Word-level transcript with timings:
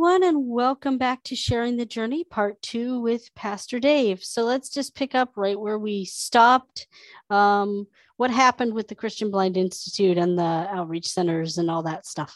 everyone, 0.00 0.24
and 0.24 0.48
welcome 0.48 0.96
back 0.96 1.22
to 1.22 1.36
Sharing 1.36 1.76
the 1.76 1.84
Journey, 1.84 2.24
part 2.24 2.62
two 2.62 3.00
with 3.00 3.28
Pastor 3.34 3.78
Dave. 3.78 4.24
So 4.24 4.44
let's 4.44 4.70
just 4.70 4.94
pick 4.94 5.14
up 5.14 5.36
right 5.36 5.60
where 5.60 5.78
we 5.78 6.06
stopped. 6.06 6.86
Um, 7.28 7.86
what 8.16 8.30
happened 8.30 8.72
with 8.72 8.88
the 8.88 8.94
Christian 8.94 9.30
Blind 9.30 9.58
Institute 9.58 10.16
and 10.16 10.38
the 10.38 10.42
outreach 10.42 11.06
centers 11.06 11.58
and 11.58 11.70
all 11.70 11.82
that 11.82 12.06
stuff? 12.06 12.34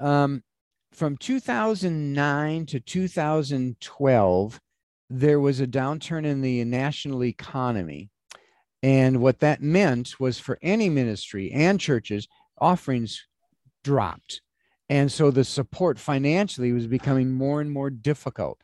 Um, 0.00 0.42
from 0.94 1.18
2009 1.18 2.64
to 2.64 2.80
2012, 2.80 4.60
there 5.10 5.38
was 5.38 5.60
a 5.60 5.66
downturn 5.66 6.24
in 6.24 6.40
the 6.40 6.64
national 6.64 7.24
economy. 7.24 8.08
And 8.82 9.20
what 9.20 9.40
that 9.40 9.60
meant 9.60 10.18
was 10.18 10.38
for 10.38 10.58
any 10.62 10.88
ministry 10.88 11.52
and 11.52 11.78
churches, 11.78 12.26
offerings 12.58 13.26
dropped 13.84 14.40
and 14.88 15.10
so 15.10 15.30
the 15.30 15.44
support 15.44 15.98
financially 15.98 16.72
was 16.72 16.86
becoming 16.86 17.32
more 17.32 17.60
and 17.60 17.70
more 17.70 17.90
difficult. 17.90 18.60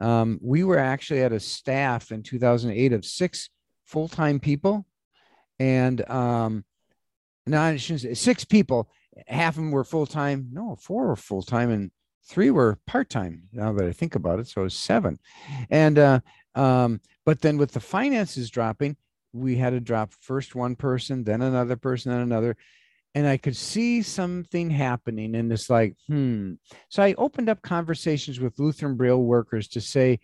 Um, 0.00 0.38
we 0.42 0.64
were 0.64 0.78
actually 0.78 1.22
at 1.22 1.32
a 1.32 1.40
staff 1.40 2.10
in 2.10 2.22
2008 2.22 2.92
of 2.92 3.04
six 3.04 3.50
full 3.84 4.08
time 4.08 4.40
people. 4.40 4.86
And 5.58 6.08
um, 6.08 6.64
no, 7.46 7.60
I 7.60 7.76
shouldn't 7.76 8.16
six 8.16 8.44
people. 8.44 8.88
Half 9.26 9.54
of 9.54 9.56
them 9.56 9.70
were 9.70 9.84
full 9.84 10.06
time. 10.06 10.48
No, 10.52 10.76
four 10.76 11.08
were 11.08 11.16
full 11.16 11.42
time 11.42 11.70
and 11.70 11.90
three 12.24 12.50
were 12.50 12.78
part 12.86 13.10
time. 13.10 13.42
Now 13.52 13.72
that 13.72 13.86
I 13.86 13.92
think 13.92 14.14
about 14.14 14.38
it, 14.38 14.48
so 14.48 14.62
it 14.62 14.64
was 14.64 14.74
seven. 14.74 15.18
And 15.68 15.98
uh, 15.98 16.20
um, 16.54 17.00
but 17.26 17.42
then 17.42 17.58
with 17.58 17.72
the 17.72 17.80
finances 17.80 18.50
dropping, 18.50 18.96
we 19.32 19.56
had 19.56 19.70
to 19.70 19.80
drop 19.80 20.12
first 20.20 20.54
one 20.54 20.76
person, 20.76 21.24
then 21.24 21.42
another 21.42 21.76
person, 21.76 22.10
then 22.12 22.22
another 22.22 22.56
and 23.14 23.26
I 23.26 23.36
could 23.36 23.56
see 23.56 24.02
something 24.02 24.70
happening. 24.70 25.34
And 25.34 25.52
it's 25.52 25.68
like, 25.68 25.96
hmm. 26.06 26.54
So 26.88 27.02
I 27.02 27.14
opened 27.18 27.48
up 27.48 27.62
conversations 27.62 28.38
with 28.38 28.58
Lutheran 28.58 28.96
Braille 28.96 29.22
workers 29.22 29.68
to 29.68 29.80
say, 29.80 30.20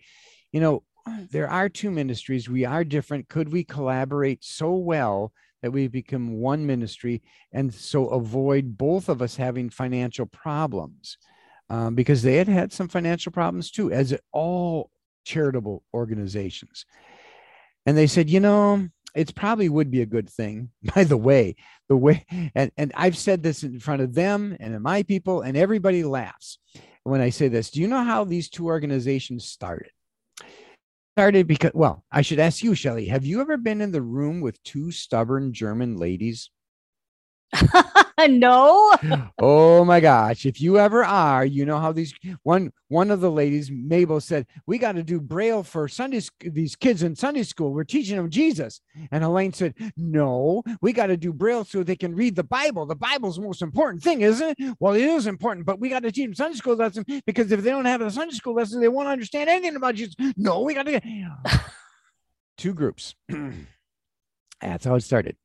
you 0.51 0.61
know, 0.61 0.83
there 1.31 1.49
are 1.49 1.69
two 1.69 1.91
ministries. 1.91 2.49
We 2.49 2.65
are 2.65 2.83
different. 2.83 3.29
Could 3.29 3.51
we 3.51 3.63
collaborate 3.63 4.43
so 4.43 4.75
well 4.75 5.33
that 5.61 5.71
we 5.71 5.87
become 5.87 6.35
one 6.35 6.65
ministry 6.65 7.23
and 7.51 7.73
so 7.73 8.07
avoid 8.09 8.77
both 8.77 9.09
of 9.09 9.21
us 9.21 9.35
having 9.35 9.69
financial 9.69 10.25
problems? 10.25 11.17
Um, 11.69 11.95
because 11.95 12.21
they 12.21 12.37
had 12.37 12.47
had 12.47 12.71
some 12.71 12.87
financial 12.87 13.33
problems 13.33 13.71
too, 13.71 13.91
as 13.91 14.17
all 14.31 14.89
charitable 15.25 15.83
organizations. 15.93 16.85
And 17.85 17.97
they 17.97 18.07
said, 18.07 18.29
you 18.29 18.39
know, 18.39 18.87
it 19.17 19.35
probably 19.35 19.67
would 19.67 19.89
be 19.89 20.01
a 20.01 20.05
good 20.05 20.29
thing 20.29 20.69
by 20.95 21.03
the 21.03 21.17
way. 21.17 21.55
The 21.89 21.95
way 21.95 22.25
and, 22.53 22.69
and 22.77 22.91
i've 22.95 23.17
said 23.17 23.41
this 23.41 23.63
in 23.63 23.79
front 23.79 24.01
of 24.01 24.13
them 24.13 24.57
and 24.59 24.81
my 24.81 25.03
people 25.03 25.41
and 25.41 25.55
everybody 25.55 26.03
laughs 26.03 26.59
when 27.03 27.21
i 27.21 27.29
say 27.29 27.47
this. 27.47 27.71
Do 27.71 27.79
you 27.79 27.87
know 27.87 28.03
how 28.03 28.23
these 28.23 28.49
two 28.49 28.65
organizations 28.65 29.45
started? 29.45 29.91
Started 31.15 31.47
because 31.47 31.71
well 31.73 32.03
i 32.11 32.21
should 32.21 32.39
ask 32.39 32.61
you 32.61 32.75
shelly 32.75 33.07
have 33.07 33.25
you 33.25 33.41
ever 33.41 33.57
been 33.57 33.81
in 33.81 33.91
the 33.91 34.01
room 34.01 34.39
with 34.39 34.61
two 34.63 34.91
stubborn 34.91 35.51
german 35.51 35.97
ladies 35.97 36.51
no. 38.27 38.95
oh 39.39 39.85
my 39.85 39.99
gosh. 39.99 40.45
If 40.45 40.59
you 40.59 40.79
ever 40.79 41.03
are, 41.03 41.45
you 41.45 41.65
know 41.65 41.79
how 41.79 41.91
these 41.91 42.13
one 42.43 42.71
one 42.89 43.11
of 43.11 43.21
the 43.21 43.31
ladies, 43.31 43.71
Mabel, 43.71 44.19
said, 44.19 44.47
We 44.65 44.77
got 44.77 44.93
to 44.93 45.03
do 45.03 45.19
braille 45.19 45.63
for 45.63 45.87
Sunday 45.87 46.21
these 46.41 46.75
kids 46.75 47.03
in 47.03 47.15
Sunday 47.15 47.43
school. 47.43 47.73
We're 47.73 47.83
teaching 47.83 48.17
them 48.17 48.29
Jesus. 48.29 48.81
And 49.11 49.23
Elaine 49.23 49.53
said, 49.53 49.75
No, 49.95 50.63
we 50.81 50.93
got 50.93 51.07
to 51.07 51.17
do 51.17 51.33
braille 51.33 51.63
so 51.63 51.83
they 51.83 51.95
can 51.95 52.15
read 52.15 52.35
the 52.35 52.43
Bible. 52.43 52.85
The 52.85 52.95
Bible's 52.95 53.37
the 53.37 53.43
most 53.43 53.61
important 53.61 54.03
thing, 54.03 54.21
isn't 54.21 54.55
it? 54.59 54.75
Well, 54.79 54.93
it 54.93 55.01
is 55.01 55.27
important, 55.27 55.65
but 55.65 55.79
we 55.79 55.89
got 55.89 56.03
to 56.03 56.11
teach 56.11 56.25
them 56.25 56.35
Sunday 56.35 56.57
school 56.57 56.75
lesson 56.75 57.05
because 57.25 57.51
if 57.51 57.61
they 57.61 57.69
don't 57.69 57.85
have 57.85 58.01
a 58.01 58.11
Sunday 58.11 58.35
school 58.35 58.55
lesson, 58.55 58.81
they 58.81 58.87
won't 58.87 59.07
understand 59.07 59.49
anything 59.49 59.75
about 59.75 59.95
Jesus. 59.95 60.15
No, 60.35 60.61
we 60.61 60.73
got 60.73 60.85
to 60.85 61.01
two 62.57 62.73
groups. 62.73 63.15
that's 64.61 64.85
how 64.85 64.95
it 64.95 65.01
started. 65.01 65.37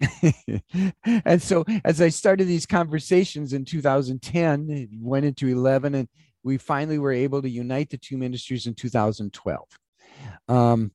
and 1.05 1.43
so 1.43 1.65
as 1.85 2.01
I 2.01 2.09
started 2.09 2.47
these 2.47 2.67
conversations 2.67 3.53
in 3.53 3.65
2010, 3.65 4.89
went 5.01 5.27
into 5.27 5.49
11, 5.49 5.95
and 5.95 6.09
we 6.43 6.57
finally 6.57 6.99
were 6.99 7.13
able 7.13 7.43
to 7.43 7.49
unite 7.49 7.91
the 7.91 7.99
two 7.99 8.17
ministries 8.17 8.67
in 8.67 8.75
2012. 8.75 9.61
Um, 10.49 10.93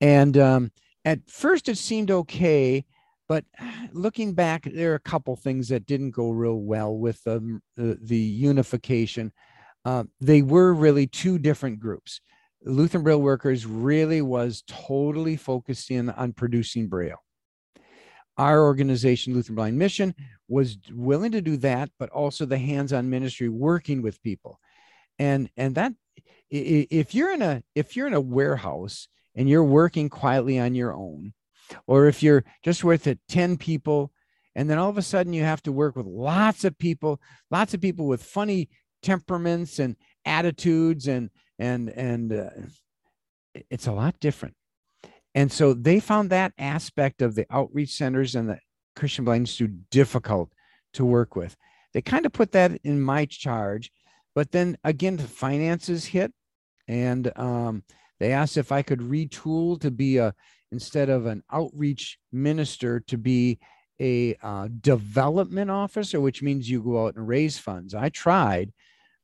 and 0.00 0.36
um, 0.38 0.70
at 1.04 1.28
first 1.28 1.68
it 1.68 1.78
seemed 1.78 2.10
okay, 2.10 2.84
but 3.28 3.44
looking 3.92 4.34
back, 4.34 4.64
there 4.64 4.92
are 4.92 4.96
a 4.96 5.00
couple 5.00 5.34
things 5.36 5.68
that 5.68 5.86
didn't 5.86 6.12
go 6.12 6.30
real 6.30 6.60
well 6.60 6.96
with 6.96 7.22
the, 7.24 7.60
the, 7.76 7.98
the 8.00 8.16
unification. 8.16 9.32
Uh, 9.84 10.04
they 10.20 10.42
were 10.42 10.72
really 10.72 11.06
two 11.06 11.38
different 11.38 11.80
groups. 11.80 12.20
Lutheran 12.62 13.04
Braille 13.04 13.20
Workers 13.20 13.66
really 13.66 14.22
was 14.22 14.64
totally 14.66 15.36
focused 15.36 15.90
in 15.90 16.10
on 16.10 16.32
producing 16.32 16.88
Braille 16.88 17.22
our 18.38 18.62
organization, 18.62 19.34
Lutheran 19.34 19.56
Blind 19.56 19.78
Mission, 19.78 20.14
was 20.48 20.78
willing 20.92 21.32
to 21.32 21.40
do 21.40 21.56
that, 21.58 21.90
but 21.98 22.10
also 22.10 22.44
the 22.44 22.58
hands-on 22.58 23.10
ministry, 23.10 23.48
working 23.48 24.02
with 24.02 24.22
people, 24.22 24.60
and 25.18 25.50
and 25.56 25.74
that 25.74 25.92
if 26.50 27.14
you're 27.14 27.32
in 27.32 27.42
a 27.42 27.62
if 27.74 27.96
you're 27.96 28.06
in 28.06 28.14
a 28.14 28.20
warehouse 28.20 29.08
and 29.34 29.48
you're 29.48 29.64
working 29.64 30.08
quietly 30.08 30.58
on 30.58 30.74
your 30.74 30.94
own, 30.94 31.32
or 31.86 32.06
if 32.06 32.22
you're 32.22 32.44
just 32.62 32.84
with 32.84 33.06
it 33.06 33.18
ten 33.28 33.56
people, 33.56 34.12
and 34.54 34.68
then 34.68 34.78
all 34.78 34.90
of 34.90 34.98
a 34.98 35.02
sudden 35.02 35.32
you 35.32 35.42
have 35.42 35.62
to 35.62 35.72
work 35.72 35.96
with 35.96 36.06
lots 36.06 36.64
of 36.64 36.78
people, 36.78 37.20
lots 37.50 37.74
of 37.74 37.80
people 37.80 38.06
with 38.06 38.22
funny 38.22 38.68
temperaments 39.02 39.78
and 39.78 39.96
attitudes, 40.24 41.08
and 41.08 41.30
and 41.58 41.88
and 41.90 42.32
uh, 42.32 42.50
it's 43.70 43.86
a 43.86 43.92
lot 43.92 44.20
different 44.20 44.54
and 45.36 45.52
so 45.52 45.74
they 45.74 46.00
found 46.00 46.30
that 46.30 46.54
aspect 46.58 47.20
of 47.20 47.34
the 47.34 47.44
outreach 47.50 47.90
centers 47.90 48.34
and 48.34 48.48
the 48.48 48.58
Christian 48.96 49.26
Blind 49.26 49.42
Institute 49.42 49.90
difficult 49.90 50.50
to 50.94 51.04
work 51.04 51.36
with. 51.36 51.54
They 51.92 52.00
kind 52.00 52.24
of 52.24 52.32
put 52.32 52.52
that 52.52 52.80
in 52.82 53.02
my 53.02 53.26
charge, 53.26 53.92
but 54.34 54.50
then 54.50 54.78
again, 54.82 55.18
the 55.18 55.24
finances 55.24 56.06
hit, 56.06 56.32
and 56.88 57.30
um, 57.36 57.84
they 58.18 58.32
asked 58.32 58.56
if 58.56 58.72
I 58.72 58.80
could 58.80 59.00
retool 59.00 59.78
to 59.82 59.90
be 59.90 60.16
a 60.16 60.34
instead 60.72 61.10
of 61.10 61.26
an 61.26 61.42
outreach 61.52 62.18
minister 62.32 63.00
to 63.00 63.18
be 63.18 63.58
a 64.00 64.36
uh, 64.42 64.68
development 64.80 65.70
officer, 65.70 66.18
which 66.18 66.42
means 66.42 66.68
you 66.68 66.82
go 66.82 67.06
out 67.06 67.14
and 67.14 67.28
raise 67.28 67.58
funds. 67.58 67.94
I 67.94 68.08
tried, 68.08 68.72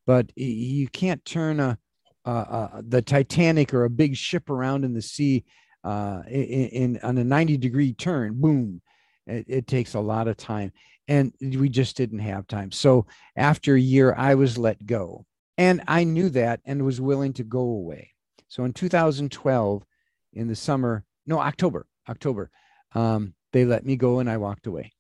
but 0.07 0.31
you 0.37 0.89
can't 0.89 1.25
turn 1.25 1.59
a, 1.59 1.79
the 2.25 3.03
Titanic 3.03 3.73
or 3.73 3.85
a 3.85 3.91
big 3.91 4.15
ship 4.15 4.51
around 4.51 4.85
in 4.85 4.93
the 4.93 5.03
sea 5.03 5.45
uh, 5.85 6.23
in, 6.29 6.69
in, 6.69 7.01
on 7.03 7.19
a 7.19 7.25
90 7.25 7.57
degree 7.57 7.93
turn, 7.93 8.41
boom. 8.41 8.81
It, 9.27 9.47
it, 9.49 9.67
takes 9.67 9.95
a 9.95 10.01
lot 10.01 10.29
of 10.29 10.37
time. 10.37 10.73
And 11.09 11.33
we 11.41 11.69
just 11.69 11.97
didn't 11.97 12.21
have 12.21 12.47
time. 12.47 12.73
So 12.73 13.07
after 13.37 13.75
a 13.75 13.81
year, 13.81 14.15
I 14.17 14.35
was 14.35 14.59
let 14.59 14.85
go. 14.85 15.27
And 15.59 15.83
I 15.87 16.05
knew 16.05 16.29
that 16.31 16.61
and 16.65 16.85
was 16.85 17.01
willing 17.01 17.33
to 17.35 17.45
go 17.45 17.61
away. 17.61 18.11
So 18.49 18.65
in 18.65 18.73
2012, 18.73 19.85
in 20.33 20.49
the 20.49 20.57
summer, 20.57 21.05
no, 21.27 21.39
October, 21.39 21.87
October, 22.09 22.51
um, 22.95 23.35
they 23.53 23.65
let 23.65 23.85
me 23.85 23.97
go 23.97 24.19
and 24.19 24.29
I 24.29 24.39
walked 24.39 24.67
away. 24.67 24.93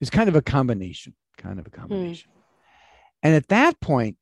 It's 0.00 0.10
kind 0.10 0.28
of 0.28 0.36
a 0.36 0.42
combination, 0.42 1.14
kind 1.36 1.58
of 1.58 1.66
a 1.66 1.70
hmm. 1.70 1.80
combination. 1.80 2.30
And 3.22 3.34
at 3.34 3.48
that 3.48 3.80
point, 3.80 4.16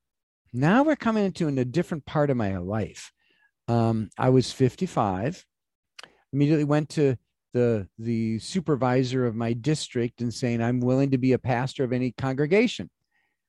now 0.53 0.85
we're 0.85 0.97
coming 0.97 1.25
into 1.25 1.49
a 1.49 1.65
different 1.65 2.07
part 2.07 2.31
of 2.31 2.37
my 2.37 2.57
life. 2.59 3.13
Um, 3.67 4.11
I 4.19 4.31
was 4.31 4.53
55 4.53 5.45
immediately 6.35 6.65
went 6.65 6.89
to 6.91 7.17
the 7.55 7.89
the 7.99 8.39
supervisor 8.41 9.25
of 9.25 9.37
my 9.37 9.53
district 9.53 10.21
and 10.21 10.35
saying 10.35 10.61
i'm 10.61 10.81
willing 10.81 11.13
to 11.13 11.19
be 11.19 11.33
a 11.33 11.39
pastor 11.39 11.85
of 11.85 11.93
any 11.93 12.11
congregation. 12.11 12.91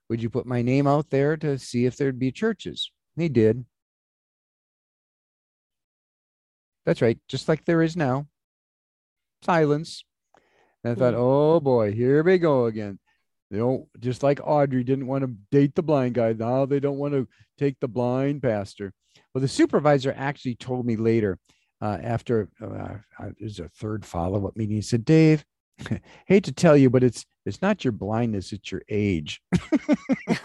Would 0.07 0.21
you 0.21 0.29
put 0.29 0.45
my 0.45 0.61
name 0.61 0.85
out 0.85 1.09
there 1.09 1.35
to 1.37 1.57
see 1.57 1.87
if 1.87 1.97
there'd 1.97 2.19
be 2.19 2.31
churches? 2.31 2.91
And 3.17 3.23
he 3.23 3.29
did. 3.29 3.65
That's 6.85 7.01
right 7.01 7.17
just 7.27 7.49
like 7.49 7.65
there 7.65 7.81
is 7.81 7.97
now. 7.97 8.27
Silence. 9.41 10.03
And 10.83 10.91
i 10.91 10.95
thought 10.95 11.15
hmm. 11.15 11.19
oh 11.19 11.59
boy 11.59 11.91
here 11.91 12.23
we 12.23 12.37
go 12.37 12.65
again. 12.65 12.99
They 13.49 13.57
don't 13.57 13.87
just 13.99 14.21
like 14.21 14.39
audrey 14.43 14.83
didn't 14.83 15.07
want 15.07 15.23
to 15.23 15.35
date 15.49 15.73
the 15.73 15.83
blind 15.83 16.13
guy 16.13 16.33
now 16.33 16.65
they 16.65 16.79
don't 16.79 16.97
want 16.97 17.15
to 17.15 17.27
take 17.57 17.79
the 17.79 17.87
blind 17.87 18.43
pastor. 18.43 18.93
Well 19.33 19.41
the 19.41 19.47
supervisor 19.47 20.13
actually 20.15 20.55
told 20.55 20.85
me 20.85 20.95
later 20.95 21.39
uh, 21.81 21.97
after 22.01 22.49
uh, 22.61 22.97
uh 23.19 23.29
there's 23.39 23.59
a 23.59 23.69
third 23.69 24.05
follow-up 24.05 24.55
meeting. 24.55 24.75
He 24.75 24.81
said, 24.81 25.05
Dave, 25.05 25.45
hate 26.25 26.43
to 26.45 26.51
tell 26.51 26.77
you, 26.77 26.89
but 26.89 27.03
it's 27.03 27.25
it's 27.45 27.61
not 27.61 27.83
your 27.83 27.91
blindness, 27.91 28.51
it's 28.51 28.71
your 28.71 28.81
age. 28.89 29.41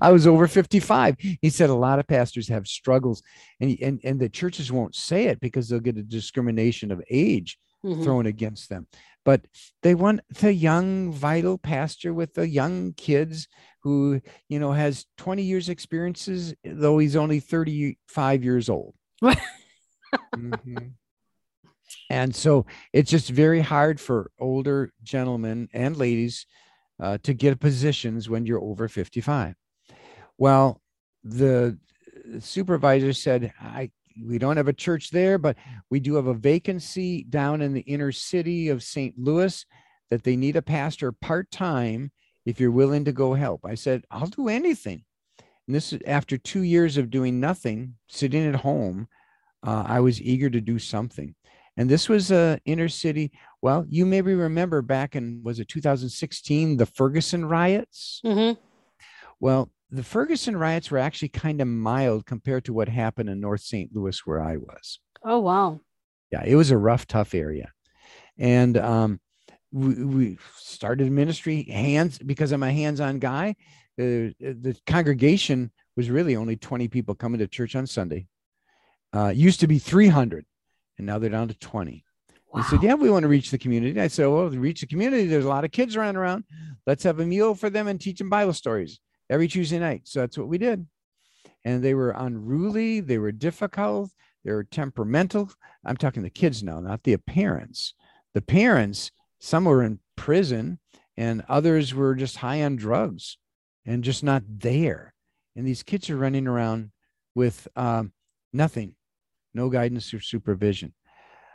I 0.00 0.10
was 0.10 0.26
over 0.26 0.48
55. 0.48 1.16
He 1.18 1.50
said 1.50 1.70
a 1.70 1.74
lot 1.74 1.98
of 1.98 2.06
pastors 2.06 2.48
have 2.48 2.66
struggles, 2.66 3.22
and 3.60 3.76
and 3.80 4.00
and 4.04 4.20
the 4.20 4.28
churches 4.28 4.72
won't 4.72 4.94
say 4.94 5.24
it 5.24 5.40
because 5.40 5.68
they'll 5.68 5.80
get 5.80 5.98
a 5.98 6.02
discrimination 6.02 6.90
of 6.90 7.02
age 7.10 7.58
mm-hmm. 7.84 8.02
thrown 8.02 8.26
against 8.26 8.68
them. 8.68 8.86
but 9.24 9.44
they 9.82 9.94
want 9.94 10.20
the 10.40 10.52
young, 10.52 11.12
vital 11.12 11.58
pastor 11.58 12.14
with 12.14 12.34
the 12.34 12.48
young 12.48 12.94
kids 12.94 13.48
who, 13.82 14.20
you 14.48 14.58
know, 14.58 14.72
has 14.72 15.06
20 15.18 15.42
years 15.42 15.68
experiences, 15.68 16.54
though 16.64 16.98
he's 16.98 17.16
only 17.16 17.40
35 17.40 18.44
years 18.44 18.68
old. 18.68 18.94
mm-hmm. 20.34 20.88
And 22.08 22.34
so 22.34 22.66
it's 22.92 23.10
just 23.10 23.30
very 23.30 23.60
hard 23.60 24.00
for 24.00 24.30
older 24.38 24.92
gentlemen 25.02 25.68
and 25.72 25.96
ladies 25.96 26.46
uh, 27.00 27.18
to 27.22 27.34
get 27.34 27.58
positions 27.60 28.28
when 28.28 28.46
you're 28.46 28.62
over 28.62 28.88
55. 28.88 29.54
Well, 30.38 30.80
the 31.24 31.78
supervisor 32.38 33.12
said, 33.12 33.52
I 33.60 33.90
we 34.22 34.38
don't 34.38 34.56
have 34.56 34.68
a 34.68 34.72
church 34.72 35.10
there, 35.10 35.38
but 35.38 35.56
we 35.88 36.00
do 36.00 36.16
have 36.16 36.26
a 36.26 36.34
vacancy 36.34 37.22
down 37.24 37.62
in 37.62 37.72
the 37.72 37.80
inner 37.80 38.12
city 38.12 38.68
of 38.68 38.82
St. 38.82 39.14
Louis 39.16 39.64
that 40.10 40.24
they 40.24 40.36
need 40.36 40.56
a 40.56 40.62
pastor 40.62 41.12
part 41.12 41.50
time 41.50 42.10
if 42.44 42.60
you're 42.60 42.70
willing 42.70 43.04
to 43.04 43.12
go 43.12 43.34
help. 43.34 43.64
I 43.64 43.74
said, 43.74 44.04
I'll 44.10 44.26
do 44.26 44.48
anything. 44.48 45.04
And 45.66 45.74
this 45.74 45.92
is 45.92 46.00
after 46.06 46.36
two 46.36 46.62
years 46.62 46.96
of 46.96 47.10
doing 47.10 47.40
nothing, 47.40 47.94
sitting 48.08 48.46
at 48.46 48.56
home. 48.56 49.08
Uh, 49.62 49.84
I 49.86 50.00
was 50.00 50.20
eager 50.20 50.50
to 50.50 50.60
do 50.60 50.78
something. 50.78 51.34
And 51.76 51.88
this 51.88 52.08
was 52.08 52.30
a 52.30 52.60
inner 52.64 52.88
city. 52.88 53.32
Well, 53.62 53.86
you 53.88 54.04
maybe 54.04 54.34
remember 54.34 54.82
back 54.82 55.16
in 55.16 55.40
was 55.42 55.60
it 55.60 55.68
2016, 55.68 56.76
the 56.76 56.86
Ferguson 56.86 57.44
riots. 57.46 58.20
Mm-hmm. 58.24 58.60
Well, 59.38 59.70
the 59.90 60.02
Ferguson 60.02 60.56
riots 60.56 60.90
were 60.90 60.98
actually 60.98 61.28
kind 61.28 61.60
of 61.60 61.68
mild 61.68 62.26
compared 62.26 62.64
to 62.66 62.72
what 62.72 62.88
happened 62.88 63.28
in 63.28 63.40
North 63.40 63.62
St. 63.62 63.90
Louis, 63.94 64.26
where 64.26 64.42
I 64.42 64.56
was. 64.56 65.00
Oh, 65.24 65.40
wow. 65.40 65.80
Yeah, 66.30 66.44
it 66.44 66.54
was 66.54 66.70
a 66.70 66.78
rough, 66.78 67.06
tough 67.06 67.34
area. 67.34 67.72
And 68.38 68.76
um, 68.76 69.20
we, 69.72 70.04
we 70.04 70.38
started 70.56 71.10
ministry 71.10 71.64
hands 71.64 72.18
because 72.18 72.52
I'm 72.52 72.62
a 72.62 72.72
hands 72.72 73.00
on 73.00 73.18
guy. 73.18 73.56
Uh, 73.98 74.32
the 74.38 74.76
congregation 74.86 75.72
was 75.96 76.08
really 76.08 76.36
only 76.36 76.56
20 76.56 76.88
people 76.88 77.14
coming 77.14 77.40
to 77.40 77.48
church 77.48 77.74
on 77.74 77.86
Sunday. 77.86 78.26
Uh, 79.12 79.28
used 79.28 79.60
to 79.60 79.66
be 79.66 79.78
300, 79.78 80.46
and 80.98 81.06
now 81.06 81.18
they're 81.18 81.30
down 81.30 81.48
to 81.48 81.58
20. 81.58 82.04
Wow. 82.52 82.62
He 82.62 82.68
said, 82.68 82.82
Yeah, 82.82 82.94
we 82.94 83.10
want 83.10 83.24
to 83.24 83.28
reach 83.28 83.50
the 83.50 83.58
community. 83.58 84.00
I 84.00 84.08
said, 84.08 84.26
Well, 84.26 84.50
to 84.50 84.58
reach 84.58 84.80
the 84.80 84.86
community, 84.86 85.26
there's 85.26 85.44
a 85.44 85.48
lot 85.48 85.64
of 85.64 85.72
kids 85.72 85.96
running 85.96 86.16
around. 86.16 86.44
Let's 86.86 87.04
have 87.04 87.20
a 87.20 87.26
meal 87.26 87.54
for 87.54 87.70
them 87.70 87.88
and 87.88 88.00
teach 88.00 88.18
them 88.18 88.28
Bible 88.28 88.52
stories 88.52 89.00
every 89.28 89.48
Tuesday 89.48 89.78
night. 89.78 90.02
So 90.04 90.20
that's 90.20 90.38
what 90.38 90.48
we 90.48 90.58
did. 90.58 90.86
And 91.64 91.82
they 91.82 91.94
were 91.94 92.10
unruly, 92.10 93.00
they 93.00 93.18
were 93.18 93.32
difficult, 93.32 94.10
they 94.44 94.52
were 94.52 94.64
temperamental. 94.64 95.50
I'm 95.84 95.96
talking 95.96 96.22
the 96.22 96.30
kids 96.30 96.62
now, 96.62 96.80
not 96.80 97.02
the 97.02 97.16
parents. 97.16 97.94
The 98.34 98.42
parents, 98.42 99.10
some 99.38 99.64
were 99.64 99.82
in 99.82 100.00
prison 100.16 100.78
and 101.16 101.44
others 101.48 101.94
were 101.94 102.14
just 102.14 102.36
high 102.36 102.62
on 102.62 102.76
drugs 102.76 103.36
and 103.84 104.04
just 104.04 104.22
not 104.22 104.42
there. 104.46 105.14
And 105.56 105.66
these 105.66 105.82
kids 105.82 106.08
are 106.10 106.16
running 106.16 106.46
around 106.46 106.92
with 107.34 107.68
um, 107.76 108.12
nothing, 108.52 108.94
no 109.54 109.68
guidance 109.68 110.12
or 110.14 110.20
supervision. 110.20 110.92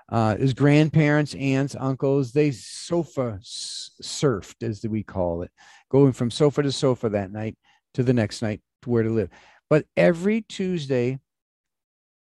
Uh, 0.08 0.36
his 0.38 0.54
grandparents, 0.54 1.34
aunts, 1.36 1.76
uncles, 1.80 2.32
they 2.32 2.52
sofa 2.52 3.40
surfed, 3.42 4.62
as 4.62 4.86
we 4.88 5.02
call 5.02 5.42
it, 5.42 5.52
going 5.90 6.14
from 6.14 6.30
sofa 6.30 6.62
to 6.62 6.72
sofa 6.72 7.10
that 7.10 7.32
night 7.32 7.58
to 7.96 8.04
the 8.04 8.14
next 8.14 8.42
night 8.42 8.62
to 8.84 8.90
where 8.90 9.04
to 9.04 9.10
live. 9.10 9.30
But 9.70 9.86
every 9.98 10.42
Tuesday, 10.42 11.20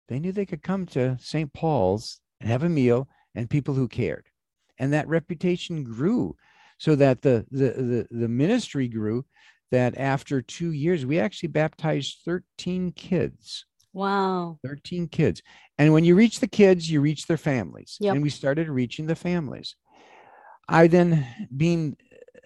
they 0.09 0.19
knew 0.19 0.31
they 0.31 0.45
could 0.45 0.61
come 0.61 0.85
to 0.87 1.17
St. 1.19 1.51
Paul's 1.53 2.19
and 2.39 2.49
have 2.49 2.63
a 2.63 2.69
meal 2.69 3.07
and 3.33 3.49
people 3.49 3.73
who 3.73 3.87
cared. 3.87 4.27
And 4.77 4.93
that 4.93 5.07
reputation 5.07 5.83
grew 5.83 6.35
so 6.77 6.95
that 6.95 7.21
the, 7.21 7.45
the, 7.51 7.69
the, 7.69 8.07
the 8.11 8.27
ministry 8.27 8.87
grew 8.87 9.25
that 9.71 9.97
after 9.97 10.41
two 10.41 10.71
years, 10.71 11.05
we 11.05 11.19
actually 11.19 11.49
baptized 11.49 12.19
13 12.25 12.91
kids. 12.91 13.65
Wow. 13.93 14.59
13 14.65 15.07
kids. 15.07 15.41
And 15.77 15.93
when 15.93 16.05
you 16.05 16.15
reach 16.15 16.39
the 16.39 16.47
kids, 16.47 16.89
you 16.89 17.01
reach 17.01 17.27
their 17.27 17.37
families. 17.37 17.97
Yep. 17.99 18.13
And 18.15 18.23
we 18.23 18.29
started 18.29 18.69
reaching 18.69 19.07
the 19.07 19.15
families. 19.15 19.75
I 20.69 20.87
then, 20.87 21.25
being 21.55 21.97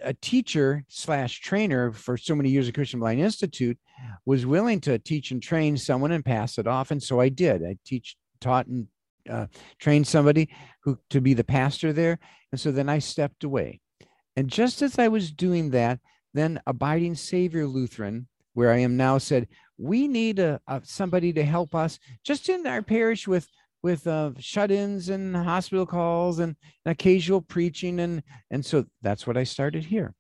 a 0.02 0.14
teacher 0.14 0.84
slash 0.88 1.40
trainer 1.42 1.92
for 1.92 2.18
so 2.18 2.36
many 2.36 2.50
years 2.50 2.68
at 2.68 2.74
Christian 2.74 3.00
Blind 3.00 3.20
Institute, 3.20 3.78
was 4.26 4.46
willing 4.46 4.82
to 4.82 4.98
teach 5.00 5.32
and 5.32 5.42
train 5.42 5.78
someone 5.78 6.12
and 6.12 6.26
pass 6.26 6.58
it 6.58 6.68
off. 6.68 6.92
And 6.92 7.02
so 7.02 7.20
I 7.20 7.30
did. 7.30 7.64
I 7.64 7.78
teach, 7.86 8.18
taught, 8.42 8.68
and 8.68 8.88
uh, 9.30 9.48
trained 9.80 10.08
somebody 10.08 10.50
who 10.84 10.98
to 11.10 11.22
be 11.22 11.34
the 11.34 11.44
pastor 11.44 11.94
there. 11.94 12.20
And 12.52 12.60
so 12.60 12.72
then 12.72 12.90
I 12.90 13.00
stepped 13.00 13.44
away. 13.44 13.82
And 14.36 14.50
just 14.50 14.82
as 14.82 15.00
I 15.00 15.08
was 15.08 15.32
doing 15.32 15.72
that, 15.72 16.00
then 16.34 16.60
Abiding 16.68 17.16
Savior 17.16 17.66
Lutheran, 17.66 18.28
where 18.54 18.72
I 18.72 18.80
am 18.80 18.98
now, 18.98 19.18
said, 19.18 19.48
we 19.78 20.08
need 20.08 20.40
a, 20.40 20.60
a 20.68 20.82
somebody 20.84 21.34
to 21.34 21.44
help 21.44 21.76
us 21.76 22.00
just 22.24 22.50
in 22.50 22.66
our 22.68 22.82
parish 22.82 23.28
with 23.28 23.48
with 23.84 24.08
uh, 24.08 24.32
shut-ins 24.40 25.10
and 25.10 25.36
hospital 25.36 25.86
calls 25.86 26.40
and, 26.40 26.56
and 26.86 26.92
occasional 26.92 27.42
preaching 27.42 28.00
and 28.00 28.24
and 28.50 28.66
so 28.66 28.86
that's 29.02 29.28
what 29.28 29.38
I 29.38 29.44
started 29.44 29.84
here. 29.84 30.14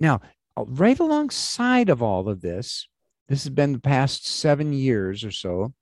Now, 0.00 0.20
uh, 0.56 0.64
right 0.66 0.98
alongside 0.98 1.88
of 1.88 2.02
all 2.02 2.28
of 2.28 2.40
this, 2.40 2.88
this 3.28 3.44
has 3.44 3.50
been 3.50 3.72
the 3.72 3.80
past 3.80 4.26
seven 4.26 4.72
years 4.72 5.24
or 5.24 5.30
so. 5.30 5.72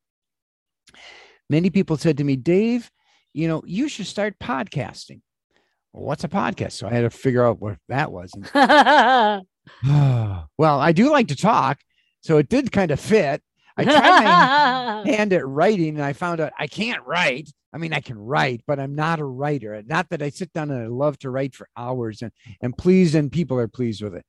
Many 1.51 1.71
people 1.71 1.97
said 1.97 2.19
to 2.19 2.25
me, 2.25 2.37
Dave, 2.37 2.91
you 3.33 3.49
know, 3.49 3.63
you 3.67 3.89
should 3.89 4.07
start 4.07 4.39
podcasting. 4.39 5.21
Well, 5.93 6.05
what's 6.05 6.25
a 6.25 6.29
podcast? 6.29 6.73
So 6.73 6.87
I 6.87 6.93
had 6.93 7.03
to 7.03 7.11
figure 7.11 7.45
out 7.45 7.61
what 7.61 7.77
that 7.89 8.11
was. 8.11 8.33
well, 9.85 10.81
I 10.81 10.93
do 10.93 11.11
like 11.11 11.29
to 11.29 11.37
talk, 11.37 11.79
so 12.23 12.39
it 12.39 12.49
did 12.49 12.73
kind 12.73 12.91
of 12.91 13.01
fit. 13.01 13.43
I 13.77 13.85
tried 13.85 15.05
my 15.05 15.11
hand 15.13 15.33
at 15.33 15.47
writing 15.47 15.97
and 15.97 16.05
I 16.05 16.13
found 16.13 16.41
out 16.41 16.53
I 16.59 16.67
can't 16.67 17.03
write. 17.05 17.51
I 17.73 17.79
mean, 17.79 17.93
I 17.93 18.01
can 18.01 18.19
write, 18.19 18.63
but 18.67 18.79
I'm 18.79 18.95
not 18.95 19.19
a 19.19 19.25
writer. 19.25 19.83
Not 19.87 20.11
that 20.11 20.23
I 20.23 20.29
sit 20.29 20.53
down 20.53 20.71
and 20.71 20.83
I 20.83 20.87
love 20.87 21.19
to 21.21 21.31
write 21.31 21.55
for 21.55 21.69
hours 21.77 22.21
and, 22.21 22.33
and 22.61 22.77
pleased 22.77 23.15
and 23.15 23.33
people 23.33 23.59
are 23.59 23.69
pleased 23.69 24.03
with 24.03 24.15
it, 24.15 24.25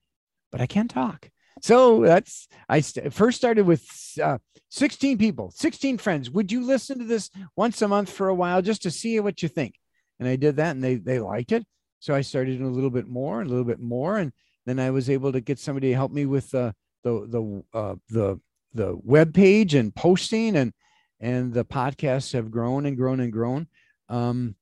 but 0.51 0.61
I 0.61 0.65
can't 0.65 0.89
talk. 0.89 1.29
So 1.61 2.01
that's, 2.01 2.47
I 2.67 2.79
st- 2.79 3.13
first 3.13 3.37
started 3.37 3.65
with 3.65 3.85
uh, 4.21 4.37
16 4.69 5.17
people, 5.17 5.51
16 5.51 5.97
friends. 5.97 6.29
Would 6.31 6.51
you 6.51 6.65
listen 6.65 6.99
to 6.99 7.05
this 7.05 7.29
once 7.55 7.81
a 7.81 7.87
month 7.87 8.11
for 8.11 8.27
a 8.29 8.35
while 8.35 8.61
just 8.61 8.83
to 8.83 8.91
see 8.91 9.19
what 9.19 9.43
you 9.43 9.49
think? 9.49 9.75
And 10.19 10.27
I 10.27 10.35
did 10.35 10.55
that 10.55 10.71
and 10.71 10.83
they, 10.83 10.95
they 10.95 11.19
liked 11.19 11.51
it. 11.51 11.65
So 11.99 12.13
I 12.13 12.21
started 12.21 12.59
a 12.61 12.67
little 12.67 12.89
bit 12.89 13.07
more, 13.07 13.39
and 13.39 13.47
a 13.47 13.49
little 13.49 13.65
bit 13.65 13.79
more. 13.79 14.17
And 14.17 14.33
then 14.65 14.77
I 14.77 14.91
was 14.91 15.09
able 15.09 15.31
to 15.31 15.39
get 15.39 15.57
somebody 15.57 15.89
to 15.89 15.95
help 15.95 16.11
me 16.11 16.25
with 16.25 16.53
uh, 16.53 16.73
the 17.03 17.27
the 17.27 17.63
uh, 17.77 17.95
the 18.09 18.39
the 18.73 18.97
web 19.03 19.33
page 19.33 19.73
and 19.73 19.93
posting 19.93 20.55
and 20.55 20.73
and 21.19 21.53
the 21.53 21.63
podcasts 21.63 22.33
have 22.33 22.51
grown 22.51 22.85
and 22.85 22.97
grown 22.97 23.19
and 23.19 23.31
grown. 23.31 23.67
Um, 24.09 24.55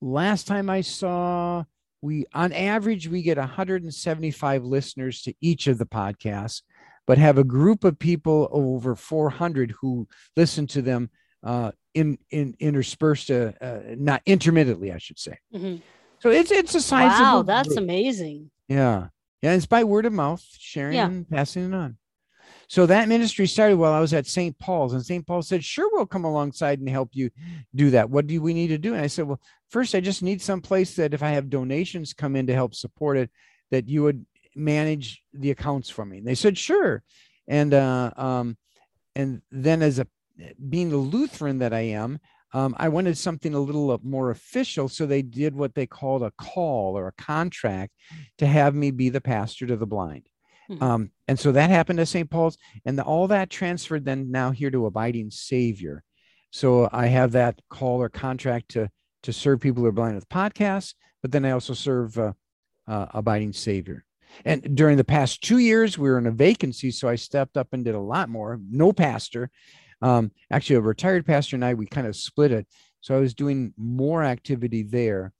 last 0.00 0.46
time 0.46 0.68
I 0.68 0.80
saw, 0.80 1.64
we 2.02 2.26
on 2.34 2.52
average 2.52 3.08
we 3.08 3.22
get 3.22 3.38
175 3.38 4.64
listeners 4.64 5.22
to 5.22 5.34
each 5.40 5.66
of 5.66 5.78
the 5.78 5.86
podcasts, 5.86 6.62
but 7.06 7.18
have 7.18 7.38
a 7.38 7.44
group 7.44 7.84
of 7.84 7.98
people 7.98 8.48
over 8.50 8.94
400 8.94 9.74
who 9.80 10.08
listen 10.36 10.66
to 10.68 10.82
them 10.82 11.10
uh, 11.44 11.72
in 11.94 12.18
in 12.30 12.54
interspersed, 12.58 13.30
uh, 13.30 13.52
uh, 13.60 13.80
not 13.96 14.22
intermittently, 14.26 14.92
I 14.92 14.98
should 14.98 15.18
say. 15.18 15.38
Mm-hmm. 15.54 15.76
So 16.20 16.30
it's 16.30 16.50
it's 16.50 16.74
a 16.74 16.80
sizable. 16.80 17.24
Wow, 17.24 17.42
that's 17.42 17.68
group. 17.68 17.78
amazing. 17.78 18.50
Yeah, 18.68 19.08
yeah, 19.42 19.52
it's 19.52 19.66
by 19.66 19.84
word 19.84 20.06
of 20.06 20.12
mouth, 20.12 20.44
sharing 20.58 20.94
yeah. 20.94 21.06
and 21.06 21.28
passing 21.28 21.72
it 21.72 21.74
on. 21.74 21.96
So 22.68 22.84
that 22.86 23.08
ministry 23.08 23.46
started 23.46 23.78
while 23.78 23.92
I 23.92 24.00
was 24.00 24.12
at 24.12 24.26
St. 24.26 24.58
Paul's, 24.58 24.92
and 24.92 25.04
St. 25.04 25.26
Paul 25.26 25.42
said, 25.42 25.64
"Sure, 25.64 25.88
we'll 25.92 26.06
come 26.06 26.24
alongside 26.24 26.80
and 26.80 26.88
help 26.88 27.10
you 27.12 27.30
do 27.74 27.90
that. 27.90 28.10
What 28.10 28.26
do 28.26 28.40
we 28.42 28.52
need 28.52 28.68
to 28.68 28.78
do?" 28.78 28.92
And 28.94 29.02
I 29.02 29.06
said, 29.06 29.26
"Well, 29.26 29.40
first, 29.70 29.94
I 29.94 30.00
just 30.00 30.22
need 30.22 30.42
some 30.42 30.60
place 30.60 30.94
that 30.96 31.14
if 31.14 31.22
I 31.22 31.30
have 31.30 31.50
donations 31.50 32.12
come 32.12 32.36
in 32.36 32.46
to 32.48 32.54
help 32.54 32.74
support 32.74 33.16
it, 33.16 33.30
that 33.70 33.88
you 33.88 34.02
would 34.02 34.24
manage 34.54 35.22
the 35.32 35.50
accounts 35.50 35.88
for 35.88 36.04
me." 36.04 36.18
And 36.18 36.26
they 36.26 36.34
said, 36.34 36.58
"Sure." 36.58 37.02
And 37.46 37.72
uh, 37.72 38.10
um, 38.16 38.58
and 39.16 39.40
then 39.50 39.82
as 39.82 39.98
a 39.98 40.06
being 40.68 40.90
the 40.90 40.96
Lutheran 40.96 41.58
that 41.58 41.72
I 41.72 41.80
am, 41.80 42.18
um, 42.52 42.74
I 42.78 42.88
wanted 42.88 43.18
something 43.18 43.54
a 43.54 43.60
little 43.60 43.90
uh, 43.90 43.98
more 44.02 44.30
official. 44.30 44.88
So 44.88 45.06
they 45.06 45.22
did 45.22 45.54
what 45.54 45.74
they 45.74 45.86
called 45.86 46.22
a 46.22 46.32
call 46.32 46.96
or 46.96 47.08
a 47.08 47.22
contract 47.22 47.92
to 48.38 48.46
have 48.46 48.74
me 48.74 48.90
be 48.90 49.10
the 49.10 49.20
pastor 49.20 49.66
to 49.66 49.76
the 49.76 49.86
blind. 49.86 50.28
Mm-hmm. 50.70 50.82
Um, 50.82 51.10
and 51.26 51.38
so 51.38 51.52
that 51.52 51.70
happened 51.70 52.00
at 52.00 52.08
St. 52.08 52.28
Paul's, 52.28 52.58
and 52.84 52.98
the, 52.98 53.02
all 53.02 53.28
that 53.28 53.50
transferred 53.50 54.04
then 54.04 54.30
now 54.30 54.50
here 54.50 54.70
to 54.70 54.86
Abiding 54.86 55.30
Savior. 55.30 56.02
So 56.50 56.88
I 56.92 57.06
have 57.06 57.32
that 57.32 57.60
call 57.68 58.02
or 58.02 58.08
contract 58.08 58.70
to 58.70 58.90
to 59.24 59.32
serve 59.32 59.60
people 59.60 59.82
who 59.82 59.88
are 59.88 59.92
blind 59.92 60.14
with 60.14 60.28
podcasts, 60.28 60.94
but 61.22 61.32
then 61.32 61.44
I 61.44 61.50
also 61.50 61.74
serve 61.74 62.16
uh, 62.18 62.32
uh, 62.86 63.06
Abiding 63.10 63.52
Savior. 63.52 64.04
And 64.44 64.76
during 64.76 64.96
the 64.96 65.04
past 65.04 65.42
two 65.42 65.58
years, 65.58 65.98
we 65.98 66.08
were 66.08 66.18
in 66.18 66.26
a 66.26 66.30
vacancy, 66.30 66.90
so 66.90 67.08
I 67.08 67.16
stepped 67.16 67.56
up 67.56 67.68
and 67.72 67.84
did 67.84 67.94
a 67.94 68.00
lot 68.00 68.28
more. 68.28 68.60
No 68.70 68.92
pastor, 68.92 69.50
um, 70.02 70.30
actually, 70.50 70.76
a 70.76 70.80
retired 70.80 71.26
pastor 71.26 71.56
and 71.56 71.64
I, 71.64 71.74
we 71.74 71.86
kind 71.86 72.06
of 72.06 72.16
split 72.16 72.52
it. 72.52 72.66
So 73.00 73.16
I 73.16 73.20
was 73.20 73.34
doing 73.34 73.72
more 73.76 74.22
activity 74.24 74.82
there. 74.82 75.32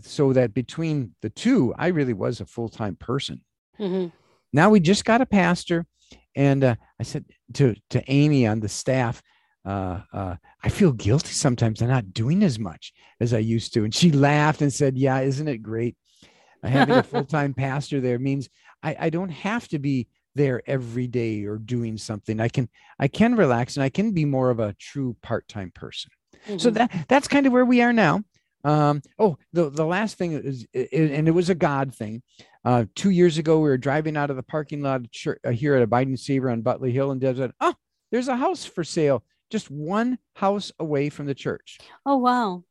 so 0.00 0.32
that 0.32 0.52
between 0.52 1.14
the 1.22 1.30
two, 1.30 1.72
I 1.78 1.88
really 1.88 2.12
was 2.14 2.40
a 2.40 2.46
full 2.46 2.68
time 2.68 2.96
person. 2.96 3.40
Mhm. 3.78 4.10
Now 4.52 4.70
we 4.70 4.80
just 4.80 5.04
got 5.04 5.20
a 5.20 5.26
pastor, 5.26 5.86
and 6.34 6.64
uh, 6.64 6.74
I 6.98 7.02
said 7.04 7.24
to 7.54 7.74
to 7.90 8.02
Amy 8.10 8.46
on 8.46 8.60
the 8.60 8.68
staff, 8.68 9.22
uh, 9.64 10.00
uh, 10.12 10.36
I 10.64 10.68
feel 10.68 10.92
guilty 10.92 11.32
sometimes. 11.32 11.80
I'm 11.82 11.88
not 11.88 12.12
doing 12.12 12.42
as 12.42 12.58
much 12.58 12.92
as 13.20 13.32
I 13.32 13.38
used 13.38 13.74
to, 13.74 13.84
and 13.84 13.94
she 13.94 14.10
laughed 14.28 14.62
and 14.62 14.72
said, 14.72 14.96
"Yeah, 14.98 15.20
isn't 15.20 15.46
it 15.48 15.58
great? 15.58 15.96
Having 16.62 16.96
a 16.96 17.02
full 17.02 17.24
time 17.24 17.54
pastor 17.54 18.00
there 18.00 18.18
means 18.18 18.48
I, 18.82 18.96
I 18.98 19.10
don't 19.10 19.28
have 19.30 19.68
to 19.68 19.78
be 19.78 20.08
there 20.36 20.62
every 20.66 21.06
day 21.08 21.44
or 21.44 21.56
doing 21.58 21.96
something. 21.98 22.40
I 22.40 22.48
can 22.48 22.68
I 22.98 23.08
can 23.08 23.34
relax 23.34 23.76
and 23.76 23.82
I 23.84 23.88
can 23.88 24.12
be 24.12 24.24
more 24.24 24.50
of 24.50 24.60
a 24.60 24.74
true 24.74 25.16
part 25.22 25.48
time 25.48 25.72
person." 25.72 26.10
So 26.58 26.70
Mhm. 26.70 26.74
that 26.74 27.06
that's 27.08 27.26
kind 27.28 27.46
of 27.46 27.52
where 27.52 27.64
we 27.64 27.80
are 27.82 27.92
now. 27.92 28.22
Um, 28.64 29.00
oh, 29.18 29.38
the 29.52 29.70
the 29.70 29.86
last 29.86 30.18
thing 30.18 30.32
is, 30.32 30.66
and 30.74 31.28
it 31.28 31.32
was 31.34 31.50
a 31.50 31.54
God 31.54 31.94
thing. 31.94 32.22
Uh, 32.64 32.84
two 32.94 33.10
years 33.10 33.38
ago, 33.38 33.58
we 33.60 33.68
were 33.68 33.78
driving 33.78 34.16
out 34.16 34.30
of 34.30 34.36
the 34.36 34.42
parking 34.42 34.82
lot 34.82 35.02
uh, 35.44 35.50
here 35.50 35.74
at 35.76 35.82
Abiding 35.82 36.16
Savior 36.16 36.50
on 36.50 36.62
Butler 36.62 36.88
Hill, 36.88 37.10
and 37.12 37.20
Deb 37.20 37.36
said, 37.36 37.52
"Oh, 37.60 37.74
there's 38.10 38.28
a 38.28 38.36
house 38.36 38.64
for 38.64 38.84
sale, 38.84 39.24
just 39.50 39.70
one 39.70 40.18
house 40.34 40.72
away 40.78 41.08
from 41.10 41.26
the 41.26 41.34
church." 41.34 41.78
Oh 42.04 42.16
wow. 42.16 42.64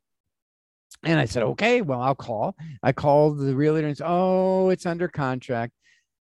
And 1.04 1.20
I 1.20 1.26
said, 1.26 1.44
"Okay, 1.44 1.82
well, 1.82 2.02
I'll 2.02 2.16
call." 2.16 2.56
I 2.84 2.92
called 2.92 3.40
the 3.40 3.56
realtor 3.56 3.88
and 3.88 3.98
said, 3.98 4.08
"Oh, 4.08 4.70
it's 4.70 4.86
under 4.86 5.08
contract." 5.08 5.74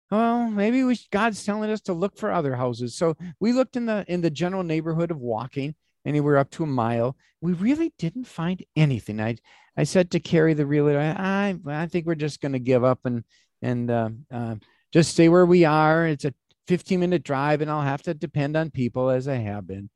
Well, 0.10 0.50
maybe 0.50 0.84
we 0.84 0.98
God's 1.12 1.44
telling 1.44 1.70
us 1.70 1.82
to 1.82 1.94
look 1.94 2.18
for 2.18 2.32
other 2.32 2.56
houses. 2.56 2.96
So 2.96 3.16
we 3.40 3.52
looked 3.54 3.76
in 3.76 3.86
the 3.86 4.06
in 4.08 4.22
the 4.22 4.30
general 4.30 4.64
neighborhood 4.64 5.12
of 5.12 5.20
walking, 5.20 5.76
anywhere 6.06 6.38
up 6.38 6.50
to 6.52 6.64
a 6.64 6.68
mile. 6.68 7.18
We 7.42 7.54
really 7.54 7.94
didn't 7.98 8.26
find 8.26 8.64
anything. 8.76 9.20
I 9.20 9.38
I 9.76 9.84
said 9.84 10.12
to 10.12 10.20
Carrie, 10.20 10.54
the 10.54 10.66
realtor, 10.66 11.00
I 11.00 11.58
I, 11.68 11.84
I 11.84 11.86
think 11.88 12.06
we're 12.06 12.16
just 12.16 12.42
going 12.42 12.54
to 12.54 12.60
give 12.60 12.84
up 12.84 13.00
and 13.06 13.24
and 13.62 13.92
uh, 13.92 14.10
uh, 14.32 14.56
just 14.94 15.12
stay 15.12 15.30
where 15.30 15.46
we 15.46 15.66
are. 15.66 16.08
It's 16.08 16.26
a 16.26 16.34
15 16.68 17.00
minute 17.00 17.24
drive, 17.24 17.62
and 17.62 17.70
I'll 17.72 17.82
have 17.82 18.04
to 18.04 18.14
depend 18.14 18.56
on 18.56 18.70
people 18.70 19.10
as 19.10 19.28
I 19.28 19.36
have 19.36 19.68
been. 19.68 19.90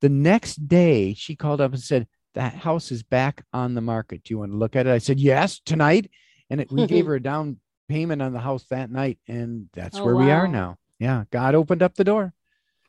The 0.00 0.08
next 0.08 0.68
day, 0.68 1.14
she 1.14 1.36
called 1.36 1.60
up 1.60 1.72
and 1.72 1.82
said, 1.82 2.06
That 2.34 2.54
house 2.54 2.92
is 2.92 3.02
back 3.02 3.44
on 3.52 3.74
the 3.74 3.80
market. 3.80 4.22
Do 4.24 4.32
you 4.32 4.38
want 4.38 4.52
to 4.52 4.58
look 4.58 4.76
at 4.76 4.86
it? 4.86 4.92
I 4.92 4.98
said, 4.98 5.20
Yes, 5.20 5.60
tonight. 5.60 6.10
And 6.50 6.60
it, 6.60 6.72
we 6.72 6.86
gave 6.86 7.06
her 7.06 7.16
a 7.16 7.22
down 7.22 7.58
payment 7.88 8.22
on 8.22 8.32
the 8.32 8.40
house 8.40 8.64
that 8.70 8.90
night. 8.90 9.18
And 9.26 9.68
that's 9.72 9.98
Oh, 9.98 10.04
where 10.04 10.16
we 10.16 10.30
are 10.30 10.46
now. 10.46 10.76
Yeah. 10.98 11.24
God 11.30 11.54
opened 11.54 11.82
up 11.82 11.94
the 11.94 12.04
door. 12.04 12.32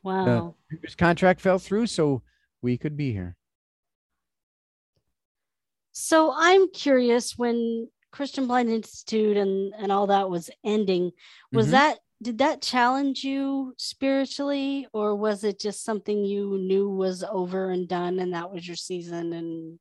Wow. 0.02 0.54
His 0.82 0.94
contract 0.94 1.40
fell 1.40 1.58
through, 1.58 1.86
so 1.86 2.22
we 2.62 2.78
could 2.78 2.96
be 2.96 3.12
here. 3.12 3.36
So 5.92 6.32
I'm 6.34 6.70
curious 6.70 7.36
when 7.36 7.88
Christian 8.12 8.46
Blind 8.46 8.70
Institute 8.70 9.36
and 9.36 9.74
and 9.76 9.92
all 9.92 10.06
that 10.08 10.30
was 10.30 10.50
ending, 10.64 11.12
was 11.52 11.68
Mhm. 11.68 11.70
that 11.72 11.98
did 12.22 12.38
that 12.38 12.60
challenge 12.60 13.24
you 13.24 13.74
spiritually 13.78 14.86
or 14.92 15.14
was 15.16 15.42
it 15.44 15.58
just 15.58 15.84
something 15.84 16.24
you 16.24 16.58
knew 16.58 16.88
was 16.88 17.22
over 17.24 17.70
and 17.70 17.88
done 17.88 18.18
and 18.18 18.34
that 18.34 18.52
was 18.52 18.66
your 18.66 18.76
season 18.76 19.32
and 19.32 19.78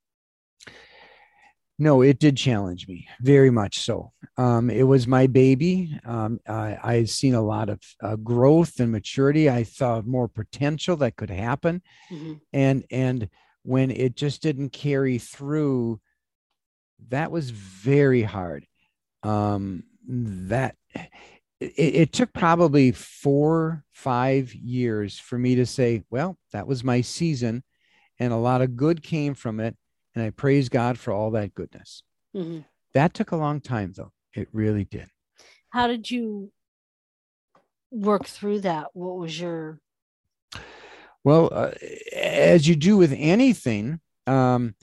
No, 1.82 2.02
it 2.02 2.20
did 2.20 2.36
challenge 2.36 2.88
me 2.90 3.08
very 3.22 3.50
much 3.50 3.80
so. 3.80 4.12
Um, 4.38 4.70
it 4.70 4.84
was 4.84 5.08
my 5.08 5.28
baby. 5.28 5.98
Um, 6.06 6.40
I, 6.48 6.78
I 6.84 6.94
had 6.96 7.10
seen 7.10 7.34
a 7.36 7.42
lot 7.42 7.70
of 7.70 7.80
uh, 8.04 8.18
growth 8.18 8.80
and 8.82 8.92
maturity. 8.92 9.50
I 9.50 9.64
saw 9.64 10.02
more 10.02 10.28
potential 10.28 10.98
that 10.98 11.16
could 11.16 11.30
happen. 11.30 11.82
Mhm. 12.12 12.42
and 12.54 12.84
and 12.92 13.30
when 13.64 13.92
it 13.92 14.16
just 14.16 14.42
didn't 14.42 14.72
carry 14.72 15.18
through 15.20 16.00
that 17.10 17.32
was 17.32 17.50
very 17.50 18.24
hard 18.24 18.66
um 19.24 19.84
that 20.08 20.76
it, 21.60 21.74
it 21.78 22.14
took 22.14 22.32
probably 22.34 22.92
four 22.92 23.84
five 23.92 24.54
years 24.54 25.20
for 25.20 25.38
me 25.38 25.56
to 25.56 25.66
say 25.66 26.04
well 26.10 26.38
that 26.52 26.68
was 26.68 26.84
my 26.84 27.02
season 27.02 27.64
and 28.18 28.34
a 28.34 28.38
lot 28.38 28.62
of 28.62 28.76
good 28.76 29.04
came 29.04 29.34
from 29.34 29.60
it 29.60 29.76
and 30.16 30.24
i 30.24 30.30
praise 30.30 30.70
god 30.70 30.98
for 30.98 31.12
all 31.14 31.32
that 31.32 31.54
goodness 31.54 32.04
Mhm. 32.36 32.66
that 32.94 33.14
took 33.14 33.32
a 33.32 33.38
long 33.38 33.62
time 33.62 33.94
though 33.96 34.12
it 34.34 34.48
really 34.52 34.86
did 34.86 35.10
how 35.70 35.88
did 35.88 36.10
you 36.10 36.52
work 37.92 38.26
through 38.26 38.62
that? 38.62 38.88
What 38.94 39.18
was 39.18 39.40
your 39.40 39.80
Well, 41.24 41.50
uh, 41.52 41.72
as 42.14 42.68
you 42.68 42.76
do 42.76 42.98
with 42.98 43.14
anything, 43.18 44.00
um, 44.26 44.76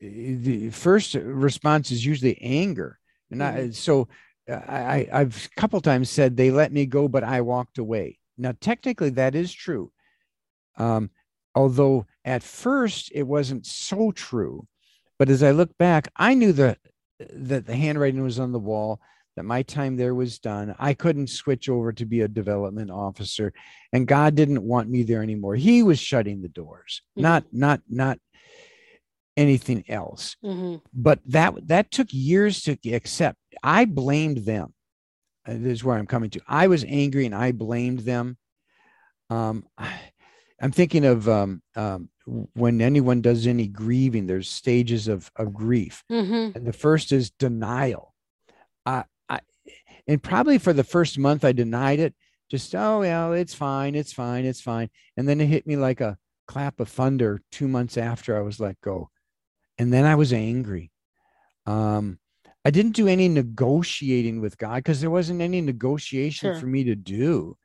the 0.00 0.70
first 0.70 1.14
response 1.14 1.90
is 1.90 2.04
usually 2.04 2.40
anger, 2.42 2.98
and 3.30 3.42
I, 3.42 3.70
so 3.70 4.08
I, 4.48 5.08
I've 5.12 5.48
a 5.56 5.60
couple 5.60 5.80
times 5.80 6.10
said 6.10 6.36
they 6.36 6.50
let 6.50 6.72
me 6.72 6.84
go, 6.86 7.08
but 7.08 7.24
I 7.24 7.40
walked 7.40 7.78
away. 7.78 8.18
Now, 8.36 8.52
technically, 8.60 9.10
that 9.10 9.34
is 9.34 9.52
true. 9.52 9.92
Um, 10.76 11.10
although 11.54 12.06
at 12.24 12.42
first 12.42 13.12
it 13.14 13.22
wasn't 13.22 13.64
so 13.64 14.10
true, 14.10 14.66
but 15.18 15.28
as 15.28 15.42
I 15.42 15.50
look 15.52 15.76
back, 15.78 16.08
I 16.16 16.34
knew 16.34 16.52
that 16.52 16.78
that 17.32 17.66
the 17.66 17.76
handwriting 17.76 18.22
was 18.22 18.38
on 18.40 18.52
the 18.52 18.58
wall. 18.58 19.00
That 19.36 19.44
my 19.44 19.62
time 19.62 19.96
there 19.96 20.14
was 20.14 20.38
done. 20.38 20.74
I 20.78 20.94
couldn't 20.94 21.28
switch 21.28 21.68
over 21.68 21.92
to 21.92 22.04
be 22.06 22.20
a 22.20 22.28
development 22.28 22.90
officer 22.92 23.52
and 23.92 24.06
God 24.06 24.36
didn't 24.36 24.62
want 24.62 24.88
me 24.88 25.02
there 25.02 25.22
anymore. 25.24 25.56
He 25.56 25.82
was 25.82 25.98
shutting 25.98 26.40
the 26.40 26.48
doors, 26.48 27.02
Mhm. 27.18 27.22
not 27.22 27.44
not 27.52 27.80
not 27.88 28.18
anything 29.36 29.84
else. 29.88 30.36
Mhm. 30.44 30.80
But 30.92 31.20
that 31.26 31.66
that 31.66 31.90
took 31.90 32.08
years 32.12 32.62
to 32.62 32.76
accept. 32.92 33.38
I 33.62 33.84
blamed 33.86 34.38
them. 34.44 34.72
Uh, 35.46 35.54
This 35.54 35.72
is 35.78 35.84
where 35.84 35.98
I'm 35.98 36.06
coming 36.06 36.30
to. 36.30 36.40
I 36.46 36.68
was 36.68 36.84
angry 36.84 37.26
and 37.26 37.34
I 37.34 37.52
blamed 37.52 38.00
them. 38.00 38.38
Um, 39.30 39.66
I- 39.76 40.00
I'm 40.60 40.70
thinking 40.72 41.04
of 41.04 41.28
um, 41.28 41.60
um, 41.74 42.08
when 42.26 42.80
anyone 42.80 43.20
does 43.20 43.46
any 43.46 43.66
grieving. 43.66 44.26
There's 44.26 44.48
stages 44.48 45.08
of 45.08 45.30
of 45.36 45.52
grief, 45.52 46.04
Mhm. 46.10 46.54
and 46.56 46.66
the 46.66 46.72
first 46.72 47.12
is 47.12 47.30
denial. 47.30 48.14
I, 48.86 49.04
I, 49.28 49.40
and 50.06 50.22
probably 50.22 50.58
for 50.58 50.72
the 50.72 50.84
first 50.84 51.18
month, 51.18 51.44
I 51.44 51.52
denied 51.52 52.00
it. 52.00 52.14
Just 52.50 52.74
oh 52.74 53.00
well, 53.00 53.32
it's 53.32 53.54
fine, 53.54 53.94
it's 53.94 54.12
fine, 54.12 54.44
it's 54.44 54.60
fine. 54.60 54.90
And 55.16 55.28
then 55.28 55.40
it 55.40 55.46
hit 55.46 55.66
me 55.66 55.76
like 55.76 56.00
a 56.00 56.18
clap 56.46 56.80
of 56.80 56.88
thunder. 56.88 57.40
Two 57.50 57.68
months 57.68 57.96
after 57.96 58.36
I 58.36 58.40
was 58.42 58.60
let 58.60 58.80
go, 58.80 59.10
and 59.78 59.92
then 59.92 60.04
I 60.04 60.14
was 60.14 60.32
angry. 60.32 60.90
Um, 61.66 62.18
I 62.64 62.70
didn't 62.70 62.92
do 62.96 63.08
any 63.08 63.28
negotiating 63.28 64.40
with 64.40 64.56
God 64.58 64.76
because 64.76 65.00
there 65.00 65.10
wasn't 65.10 65.40
any 65.42 65.60
negotiation 65.60 66.52
Sure. 66.52 66.60
for 66.60 66.66
me 66.66 66.84
to 66.84 66.94
do. 66.94 67.56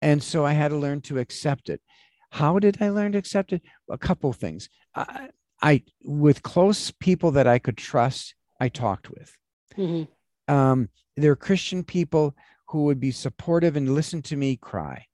And 0.00 0.22
so 0.22 0.44
I 0.46 0.52
had 0.52 0.68
to 0.68 0.76
learn 0.76 1.00
to 1.02 1.18
accept 1.18 1.68
it. 1.68 1.80
How 2.30 2.58
did 2.58 2.78
I 2.80 2.90
learn 2.90 3.12
to 3.12 3.18
accept 3.18 3.52
it? 3.52 3.62
A 3.90 3.98
couple 3.98 4.32
things. 4.32 4.68
I, 4.94 5.30
I 5.62 5.82
with 6.04 6.42
close 6.42 6.90
people 6.90 7.32
that 7.32 7.46
I 7.46 7.58
could 7.58 7.76
trust, 7.76 8.34
I 8.60 8.68
talked 8.68 9.10
with. 9.10 9.32
Mhm. 9.76 10.08
Um, 10.46 10.88
there 11.16 11.32
are 11.32 11.36
Christian 11.36 11.84
people 11.84 12.36
who 12.68 12.84
would 12.84 13.00
be 13.00 13.10
supportive 13.10 13.76
and 13.76 13.94
listen 13.94 14.22
to 14.22 14.36
me 14.36 14.56
cry. 14.56 15.06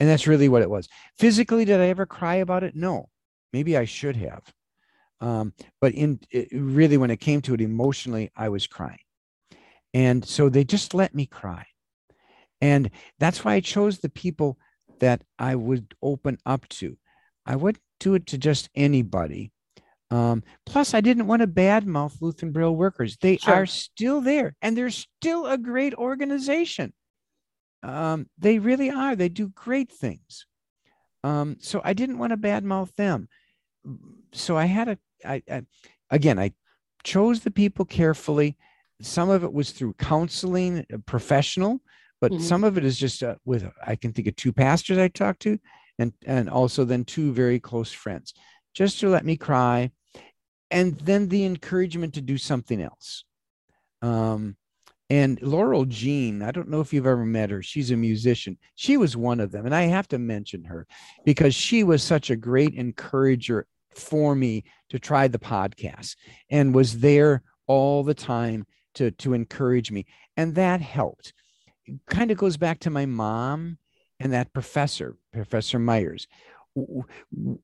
And 0.00 0.08
that's 0.08 0.26
really 0.26 0.48
what 0.48 0.62
it 0.62 0.70
was. 0.70 0.88
Physically, 1.18 1.64
did 1.64 1.80
I 1.80 1.86
ever 1.86 2.06
cry 2.06 2.36
about 2.36 2.64
it? 2.64 2.74
No. 2.74 3.08
Maybe 3.52 3.76
I 3.76 3.84
should 3.84 4.16
have. 4.16 4.42
Um, 5.20 5.54
but 5.80 5.94
in 5.94 6.18
it, 6.30 6.48
really, 6.52 6.96
when 6.96 7.10
it 7.10 7.20
came 7.20 7.40
to 7.42 7.54
it 7.54 7.60
emotionally, 7.60 8.30
I 8.36 8.48
was 8.48 8.66
crying. 8.66 8.98
And 9.94 10.24
so 10.24 10.48
they 10.48 10.64
just 10.64 10.92
let 10.92 11.14
me 11.14 11.24
cry. 11.24 11.64
And 12.60 12.90
that's 13.20 13.44
why 13.44 13.54
I 13.54 13.60
chose 13.60 13.98
the 13.98 14.08
people 14.08 14.58
that 15.00 15.22
I 15.38 15.54
would 15.54 15.94
open 16.02 16.38
up 16.46 16.68
to. 16.68 16.96
I 17.46 17.56
wouldn't 17.56 17.82
do 18.00 18.14
it 18.14 18.26
to 18.28 18.38
just 18.38 18.68
anybody. 18.74 19.52
Um, 20.10 20.42
plus, 20.66 20.94
I 20.94 21.00
didn't 21.00 21.26
want 21.26 21.40
to 21.40 21.48
badmouth 21.48 22.20
Lutheran 22.20 22.52
Braille 22.52 22.74
workers. 22.76 23.16
They 23.16 23.38
Sure. 23.38 23.54
are 23.54 23.66
still 23.66 24.20
there, 24.20 24.54
and 24.62 24.76
they're 24.76 24.90
still 24.90 25.46
a 25.46 25.58
great 25.58 25.94
organization. 25.94 26.92
Um, 27.82 28.28
they 28.38 28.58
really 28.58 28.90
are. 28.90 29.16
They 29.16 29.28
do 29.28 29.48
great 29.48 29.90
things. 29.90 30.46
Um, 31.22 31.56
so 31.60 31.80
I 31.84 31.94
didn't 31.94 32.18
want 32.18 32.30
to 32.30 32.36
badmouth 32.36 32.94
them. 32.96 33.28
So 34.32 34.56
I 34.56 34.66
had 34.66 34.88
a, 34.88 34.98
I, 35.24 35.42
I, 35.50 35.62
again, 36.10 36.38
I 36.38 36.52
chose 37.02 37.40
the 37.40 37.50
people 37.50 37.84
carefully. 37.84 38.56
Some 39.02 39.30
of 39.30 39.42
it 39.42 39.52
was 39.52 39.70
through 39.72 39.94
counseling, 39.94 40.86
professional, 41.06 41.80
but 42.20 42.32
Mhm. 42.32 42.40
some 42.40 42.64
of 42.64 42.78
it 42.78 42.84
is 42.84 42.98
just 42.98 43.22
uh, 43.22 43.36
with, 43.44 43.70
I 43.86 43.96
can 43.96 44.12
think 44.12 44.28
of 44.28 44.36
two 44.36 44.52
pastors 44.52 44.98
I 44.98 45.08
talked 45.08 45.40
to, 45.42 45.58
and 45.98 46.12
and 46.26 46.48
also 46.48 46.84
then 46.84 47.04
two 47.04 47.32
very 47.32 47.60
close 47.60 47.92
friends, 47.92 48.34
just 48.72 49.00
to 49.00 49.08
let 49.08 49.24
me 49.24 49.36
cry, 49.36 49.90
and 50.70 50.98
then 51.00 51.28
the 51.28 51.44
encouragement 51.44 52.14
to 52.14 52.20
do 52.20 52.38
something 52.38 52.80
else. 52.80 53.24
Um, 54.02 54.56
and 55.10 55.40
Laurel 55.42 55.84
Jean, 55.84 56.42
I 56.42 56.50
don't 56.50 56.68
know 56.70 56.80
if 56.80 56.92
you've 56.92 57.06
ever 57.06 57.26
met 57.26 57.50
her. 57.50 57.62
She's 57.62 57.90
a 57.90 57.96
musician. 57.96 58.58
She 58.74 58.96
was 58.96 59.16
one 59.16 59.38
of 59.38 59.52
them. 59.52 59.66
And 59.66 59.74
I 59.74 59.82
have 59.82 60.08
to 60.08 60.18
mention 60.18 60.64
her 60.64 60.86
because 61.24 61.54
she 61.54 61.84
was 61.84 62.02
such 62.02 62.30
a 62.30 62.36
great 62.36 62.74
encourager 62.74 63.66
for 63.94 64.34
me 64.34 64.64
to 64.88 64.98
try 64.98 65.28
the 65.28 65.38
podcast 65.38 66.16
and 66.50 66.74
was 66.74 66.98
there 67.00 67.42
all 67.66 68.02
the 68.02 68.14
time 68.14 68.66
to 68.94 69.10
to 69.12 69.34
encourage 69.34 69.90
me 69.90 70.04
and 70.36 70.54
that 70.54 70.80
helped 70.80 71.32
kind 72.08 72.30
of 72.30 72.38
goes 72.38 72.56
back 72.56 72.80
to 72.80 72.90
my 72.90 73.06
mom 73.06 73.78
and 74.20 74.32
that 74.32 74.52
professor 74.52 75.16
professor 75.32 75.78
myers. 75.78 76.26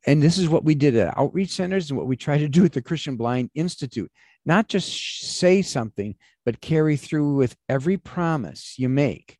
And 0.06 0.22
this 0.22 0.38
is 0.38 0.48
what 0.48 0.64
we 0.64 0.74
did 0.74 0.94
at 0.96 1.18
outreach 1.18 1.50
centers 1.50 1.90
and 1.90 1.98
what 1.98 2.06
we 2.06 2.16
try 2.16 2.38
to 2.38 2.48
do 2.48 2.64
at 2.64 2.72
the 2.72 2.82
christian 2.82 3.16
blind 3.16 3.50
institute. 3.54 4.10
Not 4.44 4.68
just 4.68 5.38
say 5.38 5.62
something 5.62 6.14
but 6.44 6.60
carry 6.60 6.96
through 6.96 7.34
with 7.34 7.56
every 7.68 7.96
promise 7.96 8.78
you 8.78 8.88
make. 8.88 9.38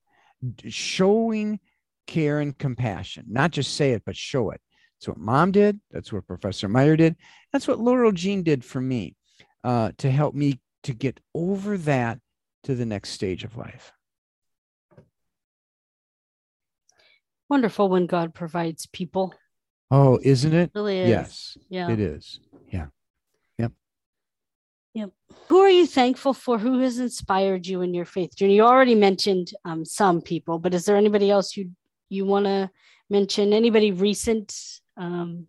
Showing 0.68 1.60
care 2.06 2.40
and 2.40 2.56
compassion. 2.56 3.26
Not 3.28 3.52
just 3.52 3.76
say 3.76 3.92
it 3.92 4.02
but 4.04 4.16
show 4.16 4.50
it. 4.50 4.60
That's 4.98 5.08
what 5.08 5.18
mom 5.18 5.52
did. 5.52 5.80
That's 5.90 6.12
what 6.12 6.26
professor 6.26 6.68
meyer 6.68 6.96
did. 6.96 7.16
That's 7.52 7.68
what 7.68 7.78
laurel 7.78 8.12
jean 8.12 8.42
did 8.42 8.64
for 8.64 8.80
me 8.80 9.14
uh, 9.64 9.92
to 9.98 10.10
help 10.10 10.34
me 10.34 10.60
to 10.82 10.94
get 10.94 11.20
over 11.34 11.78
that 11.78 12.18
to 12.64 12.74
the 12.74 12.86
next 12.86 13.10
stage 13.10 13.44
of 13.44 13.56
life. 13.56 13.92
Wonderful 17.50 17.88
when 17.88 18.06
God 18.06 18.32
provides 18.32 18.86
people. 18.86 19.34
Oh, 19.90 20.20
isn't 20.22 20.54
it? 20.54 20.70
it 20.72 20.72
really 20.72 21.00
is. 21.00 21.08
Yes. 21.08 21.58
Yeah. 21.68 21.90
It 21.90 21.98
is. 21.98 22.38
Yeah. 22.72 22.86
Yep. 23.58 23.72
Yep. 24.94 25.10
Who 25.48 25.58
are 25.58 25.68
you 25.68 25.84
thankful 25.84 26.32
for? 26.32 26.58
Who 26.58 26.78
has 26.78 27.00
inspired 27.00 27.66
you 27.66 27.82
in 27.82 27.92
your 27.92 28.04
faith 28.04 28.36
journey? 28.36 28.54
You 28.54 28.62
already 28.62 28.94
mentioned 28.94 29.50
um, 29.64 29.84
some 29.84 30.22
people, 30.22 30.60
but 30.60 30.74
is 30.74 30.84
there 30.84 30.96
anybody 30.96 31.28
else 31.28 31.56
you 31.56 31.72
you 32.08 32.24
want 32.24 32.46
to 32.46 32.70
mention? 33.10 33.52
Anybody 33.52 33.90
recent 33.90 34.56
um, 34.96 35.48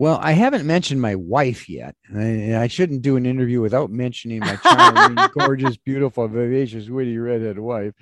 well, 0.00 0.18
I 0.22 0.32
haven't 0.32 0.66
mentioned 0.66 1.02
my 1.02 1.14
wife 1.14 1.68
yet. 1.68 1.94
And 2.08 2.56
I 2.56 2.68
shouldn't 2.68 3.02
do 3.02 3.16
an 3.16 3.26
interview 3.26 3.60
without 3.60 3.90
mentioning 3.90 4.40
my 4.40 4.56
charming, 4.56 5.28
gorgeous, 5.38 5.76
beautiful, 5.76 6.26
vivacious, 6.26 6.88
witty 6.88 7.18
redhead 7.18 7.58
wife, 7.58 7.92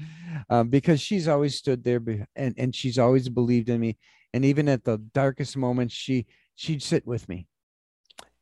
um, 0.48 0.68
because 0.68 1.00
she's 1.00 1.26
always 1.26 1.56
stood 1.56 1.82
there 1.82 2.00
and, 2.36 2.54
and 2.56 2.72
she's 2.72 3.00
always 3.00 3.28
believed 3.28 3.68
in 3.68 3.80
me. 3.80 3.98
And 4.32 4.44
even 4.44 4.68
at 4.68 4.84
the 4.84 4.98
darkest 5.12 5.56
moments, 5.56 5.92
she 5.92 6.26
she'd 6.54 6.84
sit 6.84 7.04
with 7.04 7.28
me, 7.28 7.48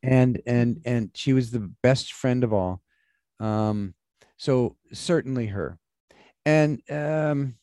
and 0.03 0.39
and 0.45 0.79
and 0.85 1.09
she 1.15 1.33
was 1.33 1.49
the 1.49 1.71
best 1.81 2.13
friend 2.13 2.43
of 2.43 2.53
all. 2.53 2.83
Um, 3.39 3.95
so 4.37 4.75
certainly 4.93 5.47
her, 5.47 5.79
and 6.45 6.79
um, 6.91 7.55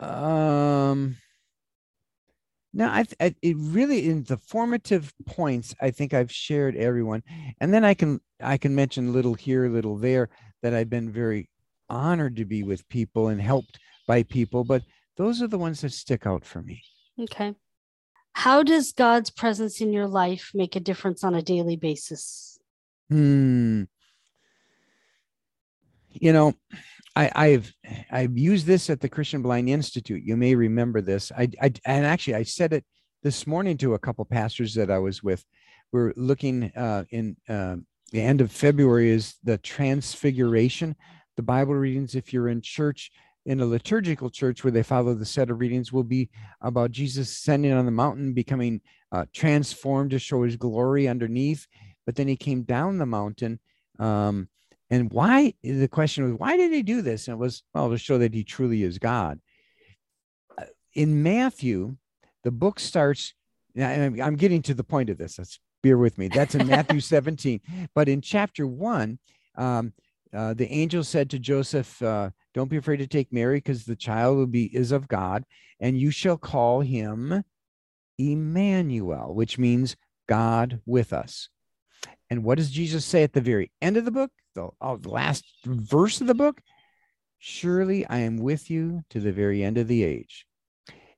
um 0.00 1.16
no, 2.74 2.88
I, 2.88 3.04
I 3.20 3.34
it 3.40 3.56
really 3.56 4.08
in 4.08 4.24
the 4.24 4.36
formative 4.36 5.14
points. 5.26 5.74
I 5.80 5.92
think 5.92 6.12
I've 6.12 6.32
shared 6.32 6.74
everyone, 6.74 7.22
and 7.60 7.72
then 7.72 7.84
I 7.84 7.94
can 7.94 8.20
I 8.42 8.58
can 8.58 8.74
mention 8.74 9.12
little 9.12 9.34
here, 9.34 9.68
little 9.68 9.96
there 9.96 10.28
that 10.62 10.74
I've 10.74 10.90
been 10.90 11.10
very 11.10 11.48
honored 11.88 12.36
to 12.36 12.44
be 12.44 12.64
with 12.64 12.88
people 12.88 13.28
and 13.28 13.40
helped 13.40 13.78
by 14.08 14.24
people. 14.24 14.64
But 14.64 14.82
those 15.16 15.40
are 15.40 15.46
the 15.46 15.58
ones 15.58 15.82
that 15.82 15.92
stick 15.92 16.26
out 16.26 16.44
for 16.44 16.62
me. 16.62 16.82
Okay. 17.18 17.54
How 18.32 18.64
does 18.64 18.90
God's 18.90 19.30
presence 19.30 19.80
in 19.80 19.92
your 19.92 20.08
life 20.08 20.50
make 20.52 20.74
a 20.74 20.80
difference 20.80 21.22
on 21.22 21.36
a 21.36 21.42
daily 21.42 21.76
basis? 21.76 22.58
Hmm. 23.08 23.84
You 26.10 26.32
know, 26.32 26.54
I, 27.16 27.30
I've 27.34 27.74
I've 28.10 28.36
used 28.36 28.66
this 28.66 28.90
at 28.90 29.00
the 29.00 29.08
Christian 29.08 29.42
Blind 29.42 29.68
Institute. 29.68 30.22
You 30.24 30.36
may 30.36 30.54
remember 30.54 31.00
this. 31.00 31.30
I, 31.36 31.48
I 31.60 31.72
and 31.84 32.04
actually 32.04 32.34
I 32.34 32.42
said 32.42 32.72
it 32.72 32.84
this 33.22 33.46
morning 33.46 33.76
to 33.78 33.94
a 33.94 33.98
couple 33.98 34.24
pastors 34.24 34.74
that 34.74 34.90
I 34.90 34.98
was 34.98 35.22
with. 35.22 35.44
We're 35.92 36.12
looking 36.16 36.72
uh, 36.76 37.04
in 37.10 37.36
uh, 37.48 37.76
the 38.10 38.20
end 38.20 38.40
of 38.40 38.50
February 38.50 39.10
is 39.10 39.36
the 39.44 39.58
Transfiguration, 39.58 40.96
the 41.36 41.42
Bible 41.42 41.74
readings. 41.74 42.14
If 42.14 42.32
you're 42.32 42.48
in 42.48 42.60
church 42.60 43.12
in 43.46 43.60
a 43.60 43.66
liturgical 43.66 44.30
church 44.30 44.64
where 44.64 44.70
they 44.70 44.82
follow 44.82 45.14
the 45.14 45.24
set 45.24 45.50
of 45.50 45.60
readings, 45.60 45.92
will 45.92 46.04
be 46.04 46.30
about 46.62 46.90
Jesus 46.90 47.30
ascending 47.30 47.72
on 47.72 47.84
the 47.84 47.90
mountain, 47.92 48.32
becoming 48.32 48.80
uh, 49.12 49.26
transformed 49.32 50.10
to 50.10 50.18
show 50.18 50.42
His 50.42 50.56
glory 50.56 51.06
underneath. 51.06 51.66
But 52.06 52.16
then 52.16 52.26
He 52.26 52.36
came 52.36 52.62
down 52.62 52.98
the 52.98 53.06
mountain. 53.06 53.60
Um, 53.98 54.48
and 54.90 55.10
why 55.12 55.54
the 55.62 55.88
question 55.88 56.24
was, 56.24 56.38
why 56.38 56.56
did 56.56 56.72
he 56.72 56.82
do 56.82 57.02
this? 57.02 57.28
And 57.28 57.34
it 57.36 57.38
was, 57.38 57.62
well, 57.72 57.90
to 57.90 57.98
show 57.98 58.18
that 58.18 58.34
he 58.34 58.44
truly 58.44 58.82
is 58.82 58.98
God. 58.98 59.40
Uh, 60.56 60.64
in 60.94 61.22
Matthew, 61.22 61.96
the 62.42 62.50
book 62.50 62.78
starts, 62.78 63.34
I'm 63.80 64.36
getting 64.36 64.62
to 64.62 64.74
the 64.74 64.84
point 64.84 65.10
of 65.10 65.18
this. 65.18 65.38
Let's 65.38 65.58
bear 65.82 65.98
with 65.98 66.18
me. 66.18 66.28
That's 66.28 66.54
in 66.54 66.66
Matthew 66.66 67.00
17. 67.00 67.60
But 67.94 68.08
in 68.08 68.20
chapter 68.20 68.66
one, 68.66 69.18
um, 69.56 69.92
uh, 70.34 70.54
the 70.54 70.70
angel 70.70 71.04
said 71.04 71.30
to 71.30 71.38
Joseph, 71.38 72.02
uh, 72.02 72.30
Don't 72.52 72.70
be 72.70 72.76
afraid 72.76 72.96
to 72.98 73.06
take 73.06 73.32
Mary, 73.32 73.58
because 73.58 73.84
the 73.84 73.96
child 73.96 74.36
will 74.36 74.46
be 74.46 74.64
is 74.64 74.92
of 74.92 75.06
God, 75.08 75.44
and 75.78 75.98
you 75.98 76.10
shall 76.10 76.36
call 76.36 76.80
him 76.80 77.44
Emmanuel, 78.18 79.34
which 79.34 79.58
means 79.58 79.96
God 80.28 80.80
with 80.86 81.12
us. 81.12 81.48
And 82.30 82.42
what 82.42 82.58
does 82.58 82.70
Jesus 82.70 83.04
say 83.04 83.22
at 83.22 83.32
the 83.32 83.40
very 83.40 83.70
end 83.80 83.96
of 83.96 84.04
the 84.04 84.10
book? 84.10 84.30
The, 84.54 84.68
oh, 84.80 85.00
last 85.04 85.44
verse 85.64 86.20
of 86.20 86.26
the 86.26 86.34
book? 86.34 86.60
Surely 87.38 88.06
i 88.06 88.18
am 88.18 88.38
with 88.38 88.70
you 88.70 89.02
to 89.10 89.20
the 89.20 89.32
very 89.32 89.62
end 89.62 89.76
of 89.76 89.86
the 89.86 90.02
age. 90.02 90.46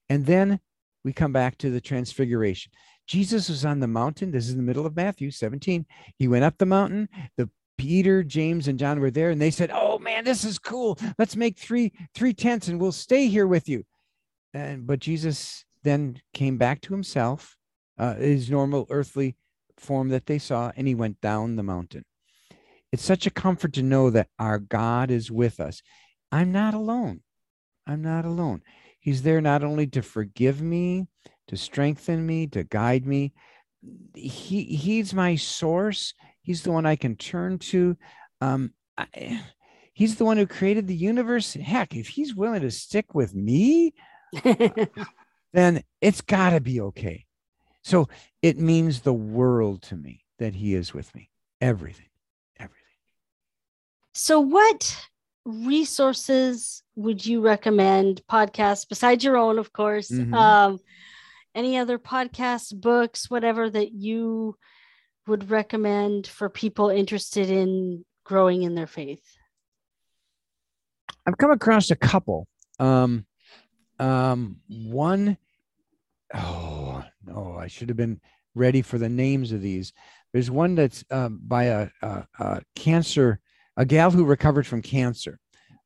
And 0.09 0.27
then 0.27 0.59
we 1.05 1.13
come 1.13 1.33
back 1.33 1.57
to 1.59 1.71
the 1.71 1.81
transfiguration. 1.81 2.73
Jesus 3.07 3.49
was 3.49 3.65
on 3.65 3.79
the 3.79 3.87
mountain. 3.87 4.33
This 4.33 4.47
is 4.47 4.53
in 4.53 4.57
the 4.57 4.65
middle 4.65 4.87
of 4.87 4.97
matthew 4.97 5.31
17 5.31 5.87
he 6.19 6.27
went 6.27 6.45
up 6.45 6.59
the 6.59 6.67
mountain. 6.67 7.09
The 7.37 7.49
peter 7.79 8.25
james 8.25 8.69
and 8.69 8.79
john 8.79 8.99
were 8.99 9.11
there 9.11 9.31
and 9.31 9.41
they 9.41 9.51
said 9.51 9.71
oh 9.73 9.99
man 10.01 10.25
this 10.25 10.45
is 10.45 10.59
cool. 10.59 10.99
Let's 11.19 11.37
make 11.37 11.59
three 11.59 11.93
three 12.15 12.35
tents 12.35 12.67
and 12.67 12.81
we'll 12.81 12.91
stay 12.91 13.29
here 13.29 13.47
with 13.47 13.69
you. 13.69 13.85
And 14.53 14.85
but 14.85 14.99
jesus 14.99 15.65
then 15.85 16.21
came 16.35 16.59
back 16.59 16.81
to 16.81 16.93
himself 16.93 17.57
uh, 17.99 18.15
his 18.15 18.51
normal 18.51 18.87
earthly 18.91 19.37
form 19.79 20.09
that 20.09 20.27
they 20.27 20.39
saw 20.39 20.73
and 20.77 20.89
he 20.89 20.95
went 20.97 21.21
down 21.21 21.55
the 21.55 21.63
mountain 21.63 22.05
it's 22.93 23.05
such 23.05 23.27
a 23.27 23.31
comfort 23.31 23.75
to 23.75 23.83
know 23.83 24.11
that 24.11 24.29
our 24.39 24.59
God 24.59 25.11
is 25.11 25.31
with 25.31 25.61
us. 25.61 25.83
I'm 26.33 26.53
not 26.53 26.75
alone. 26.75 27.21
I'm 27.87 28.03
not 28.03 28.25
alone. 28.25 28.63
He's 29.01 29.23
there 29.23 29.41
not 29.41 29.63
only 29.63 29.87
to 29.89 30.03
forgive 30.03 30.61
me, 30.61 31.07
to 31.49 31.57
strengthen 31.57 32.27
me, 32.27 32.47
to 32.49 32.65
guide 32.65 33.07
me. 33.07 33.33
He 34.15 34.65
he's 34.65 35.15
my 35.15 35.37
source. 35.37 36.15
He's 36.43 36.63
the 36.63 36.73
one 36.73 36.87
I 36.87 36.97
can 36.97 37.17
turn 37.17 37.59
to. 37.59 37.97
Um, 38.41 38.73
I, 38.99 39.41
he's 39.93 40.17
the 40.17 40.25
one 40.25 40.37
who 40.37 40.47
created 40.47 40.87
the 40.87 40.97
universe. 40.97 41.55
Heck, 41.55 41.95
if 41.95 42.09
he's 42.09 42.35
willing 42.35 42.63
to 42.63 42.71
stick 42.71 43.15
with 43.15 43.35
me, 43.35 43.95
then 45.53 45.83
it's 46.01 46.21
got 46.21 46.51
to 46.51 46.61
be 46.61 46.81
okay. 46.81 47.27
So 47.83 48.09
it 48.43 48.59
means 48.59 49.01
the 49.01 49.15
world 49.15 49.83
to 49.83 49.97
me 49.97 50.25
that 50.39 50.55
he 50.55 50.75
is 50.75 50.93
with 50.93 51.15
me. 51.15 51.31
Everything. 51.61 52.09
So, 54.17 54.41
what 54.41 54.97
resources 55.45 56.83
would 56.95 57.27
you 57.27 57.43
recommend? 57.43 58.23
Podcasts 58.31 58.89
besides 58.89 59.23
your 59.23 59.37
own, 59.37 59.59
of 59.59 59.75
course. 59.75 60.11
Mm-hmm. 60.11 60.33
Um, 60.33 60.79
any 61.55 61.77
other 61.77 61.99
podcasts, 61.99 62.75
books, 62.75 63.31
whatever 63.31 63.69
that 63.69 63.93
you 63.93 64.57
would 65.27 65.51
recommend 65.51 66.27
for 66.27 66.49
people 66.49 66.89
interested 66.89 67.51
in 67.51 68.07
growing 68.25 68.63
in 68.63 68.75
their 68.75 68.87
faith? 68.87 69.23
I've 71.27 71.37
come 71.37 71.51
across 71.51 71.91
a 71.91 71.97
couple. 71.97 72.49
Um, 72.79 73.27
um, 73.99 74.57
one, 74.67 75.37
oh 76.33 77.05
no, 77.23 77.59
I 77.61 77.67
should 77.67 77.91
have 77.91 77.99
been 77.99 78.23
ready 78.55 78.81
for 78.81 78.97
the 78.97 79.11
names 79.11 79.53
of 79.53 79.61
these. 79.61 79.93
There's 80.33 80.51
one 80.51 80.75
that's 80.75 81.05
um, 81.11 81.39
by 81.47 81.65
a, 81.65 81.89
a, 82.01 82.27
a 82.39 82.63
cancer 82.75 83.41
a 83.77 83.85
gal 83.85 84.11
who 84.11 84.25
recovered 84.25 84.67
from 84.67 84.83
cancer, 84.83 85.39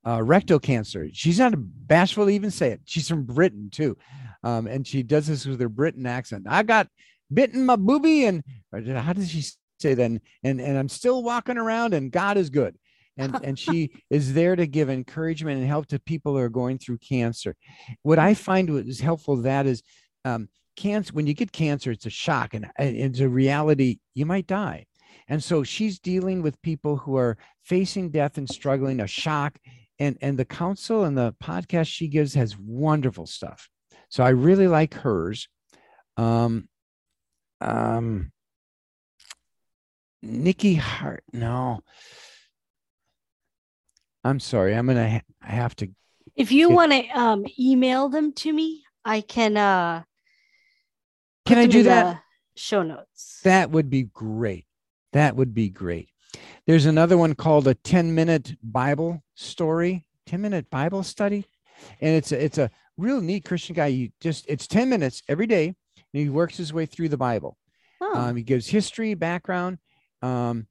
uh, 0.06 0.22
rectal 0.22 0.58
cancer. 0.58 1.08
She's 1.12 1.38
not 1.38 1.54
bashful 1.56 2.26
to 2.26 2.30
even 2.30 2.50
say 2.50 2.70
it. 2.70 2.80
She's 2.84 3.08
from 3.08 3.24
Britain 3.24 3.68
too, 3.70 3.96
um, 4.42 4.66
and 4.66 4.86
she 4.86 5.02
does 5.02 5.26
this 5.26 5.46
with 5.46 5.60
her 5.60 5.68
Britain 5.68 6.06
accent. 6.06 6.46
I 6.48 6.62
got 6.62 6.88
bitten 7.32 7.66
my 7.66 7.76
booby, 7.76 8.26
and 8.26 8.42
how 8.72 9.12
does 9.12 9.30
she 9.30 9.42
say 9.78 9.94
that? 9.94 10.02
And 10.02 10.20
and, 10.42 10.60
and 10.60 10.78
I'm 10.78 10.88
still 10.88 11.22
walking 11.22 11.58
around, 11.58 11.94
and 11.94 12.10
God 12.10 12.36
is 12.36 12.50
good. 12.50 12.76
And, 13.16 13.38
and 13.42 13.58
she 13.58 13.90
is 14.10 14.32
there 14.32 14.56
to 14.56 14.66
give 14.66 14.88
encouragement 14.88 15.58
and 15.58 15.66
help 15.66 15.86
to 15.88 15.98
people 15.98 16.32
who 16.32 16.38
are 16.38 16.48
going 16.48 16.78
through 16.78 16.98
cancer. 16.98 17.54
What 18.02 18.18
I 18.18 18.34
find 18.34 18.70
is 18.70 19.00
helpful 19.00 19.36
that 19.42 19.66
is 19.66 19.82
um, 20.24 20.48
cancer. 20.76 21.12
When 21.12 21.26
you 21.26 21.34
get 21.34 21.52
cancer, 21.52 21.90
it's 21.90 22.06
a 22.06 22.10
shock, 22.10 22.54
and, 22.54 22.70
and 22.76 22.96
it's 22.96 23.20
a 23.20 23.28
reality. 23.28 23.98
You 24.14 24.26
might 24.26 24.46
die 24.46 24.86
and 25.28 25.42
so 25.42 25.62
she's 25.62 25.98
dealing 25.98 26.42
with 26.42 26.60
people 26.62 26.96
who 26.96 27.16
are 27.16 27.36
facing 27.62 28.10
death 28.10 28.38
and 28.38 28.48
struggling, 28.48 29.00
a 29.00 29.06
shock. 29.06 29.58
And, 29.98 30.16
and 30.22 30.38
the 30.38 30.46
counsel 30.46 31.04
and 31.04 31.16
the 31.16 31.34
podcast 31.44 31.88
she 31.88 32.08
gives 32.08 32.32
has 32.32 32.56
wonderful 32.56 33.26
stuff. 33.26 33.68
So 34.08 34.24
I 34.24 34.30
really 34.30 34.66
like 34.66 34.94
hers. 34.94 35.46
Um, 36.16 36.70
um, 37.60 38.32
Nikki 40.22 40.74
Hart. 40.74 41.22
No, 41.34 41.80
I'm 44.24 44.40
sorry. 44.40 44.74
I'm 44.74 44.86
gonna. 44.86 45.08
Ha- 45.08 45.20
I 45.42 45.50
have 45.52 45.76
to. 45.76 45.88
If 46.34 46.52
you 46.52 46.70
It- 46.70 46.74
want 46.74 46.92
to 46.92 47.06
um, 47.08 47.44
email 47.58 48.08
them 48.08 48.32
to 48.34 48.52
me, 48.52 48.84
I 49.04 49.20
can. 49.20 49.56
Uh, 49.56 50.04
Can 51.46 51.58
I 51.58 51.66
do 51.66 51.82
that? 51.84 52.22
Show 52.56 52.82
notes. 52.82 53.40
That 53.44 53.70
would 53.70 53.88
be 53.90 54.04
great. 54.04 54.66
That 55.12 55.36
would 55.36 55.54
be 55.54 55.68
great. 55.68 56.08
There's 56.66 56.86
another 56.86 57.18
one 57.18 57.34
called 57.34 57.66
a 57.66 57.74
10 57.74 58.14
minute 58.14 58.56
Bible 58.62 59.22
story, 59.34 60.04
10 60.26 60.40
minute 60.40 60.70
Bible 60.70 61.02
study. 61.02 61.46
And 62.00 62.14
it's 62.14 62.30
a, 62.32 62.44
it's 62.44 62.58
a 62.58 62.70
real 62.96 63.20
neat 63.20 63.44
Christian 63.44 63.74
guy. 63.74 63.86
You 63.86 64.10
just, 64.20 64.44
it's 64.48 64.66
10 64.66 64.88
minutes 64.88 65.22
every 65.28 65.46
day. 65.46 65.66
And 65.66 66.22
he 66.22 66.28
works 66.28 66.56
his 66.56 66.72
way 66.72 66.86
through 66.86 67.08
the 67.08 67.16
Bible. 67.16 67.56
Oh, 68.00 68.14
Um, 68.14 68.36
he 68.36 68.42
gives 68.42 68.66
history, 68.66 69.14
background, 69.14 69.78
um, 70.22 70.66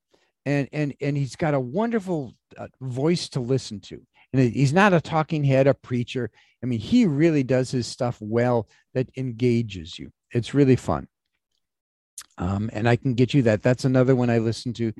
and 0.46 0.68
and 0.74 0.94
and 1.00 1.16
he's 1.16 1.36
got 1.36 1.54
a 1.54 1.60
wonderful 1.60 2.34
uh, 2.58 2.68
voice 2.82 3.30
to 3.30 3.40
listen 3.40 3.80
to. 3.82 4.02
And 4.34 4.52
he's 4.52 4.74
not 4.74 4.94
a 4.94 5.02
talking 5.02 5.44
head, 5.44 5.68
a 5.68 5.74
preacher. 5.74 6.32
I 6.64 6.66
mean, 6.66 6.80
he 6.80 7.06
really 7.06 7.44
does 7.44 7.72
his 7.72 7.88
stuff 7.88 8.18
well 8.20 8.68
that 8.94 9.10
engages 9.16 9.98
you. 10.00 10.12
It's 10.32 10.54
really 10.54 10.76
fun. 10.76 11.08
Um, 12.38 12.70
and 12.74 12.88
I 12.88 12.96
can 12.96 13.14
get 13.14 13.34
you 13.34 13.42
that. 13.44 13.62
That's 13.64 13.86
another 13.86 14.16
one 14.16 14.30
I 14.30 14.38
listen 14.40 14.74
to. 14.74 14.94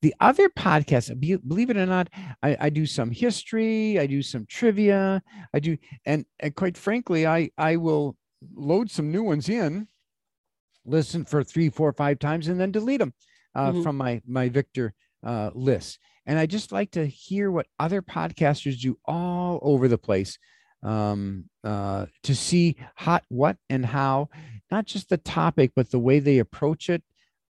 The 0.00 0.14
other 0.20 0.48
podcast, 0.48 1.18
believe 1.20 1.70
it 1.70 1.76
or 1.76 1.86
not, 1.86 2.08
I, 2.42 2.56
I 2.60 2.70
do 2.70 2.86
some 2.86 3.10
history, 3.10 3.98
I 3.98 4.06
do 4.06 4.22
some 4.22 4.46
trivia, 4.46 5.22
I 5.52 5.58
do, 5.58 5.76
and, 6.06 6.24
and 6.40 6.54
quite 6.54 6.76
frankly, 6.76 7.26
I 7.26 7.50
I 7.58 7.76
will 7.76 8.16
load 8.54 8.90
some 8.90 9.10
new 9.10 9.24
ones 9.24 9.48
in 9.48 9.88
listen 10.84 11.24
for 11.24 11.42
three, 11.44 11.68
four, 11.68 11.92
five 11.92 12.18
times, 12.18 12.48
and 12.48 12.58
then 12.60 12.70
delete 12.70 13.00
them 13.00 13.12
uh, 13.54 13.72
Mhm. 13.72 13.82
from 13.82 13.96
my 13.96 14.22
my 14.26 14.48
Victor 14.48 14.94
uh, 15.24 15.50
list. 15.54 15.98
And 16.26 16.38
I 16.38 16.46
just 16.46 16.72
like 16.72 16.90
to 16.92 17.06
hear 17.06 17.50
what 17.50 17.66
other 17.78 18.02
podcasters 18.02 18.80
do 18.80 18.98
all 19.04 19.58
over 19.62 19.88
the 19.88 19.98
place 19.98 20.38
um, 20.82 21.46
uh, 21.64 22.06
to 22.22 22.34
see 22.36 22.76
hot 22.96 23.24
what 23.28 23.56
and 23.68 23.84
how, 23.84 24.28
not 24.70 24.86
just 24.86 25.08
the 25.08 25.16
topic, 25.16 25.72
but 25.74 25.90
the 25.90 25.98
way 25.98 26.18
they 26.18 26.38
approach 26.38 26.88
it. 26.88 27.02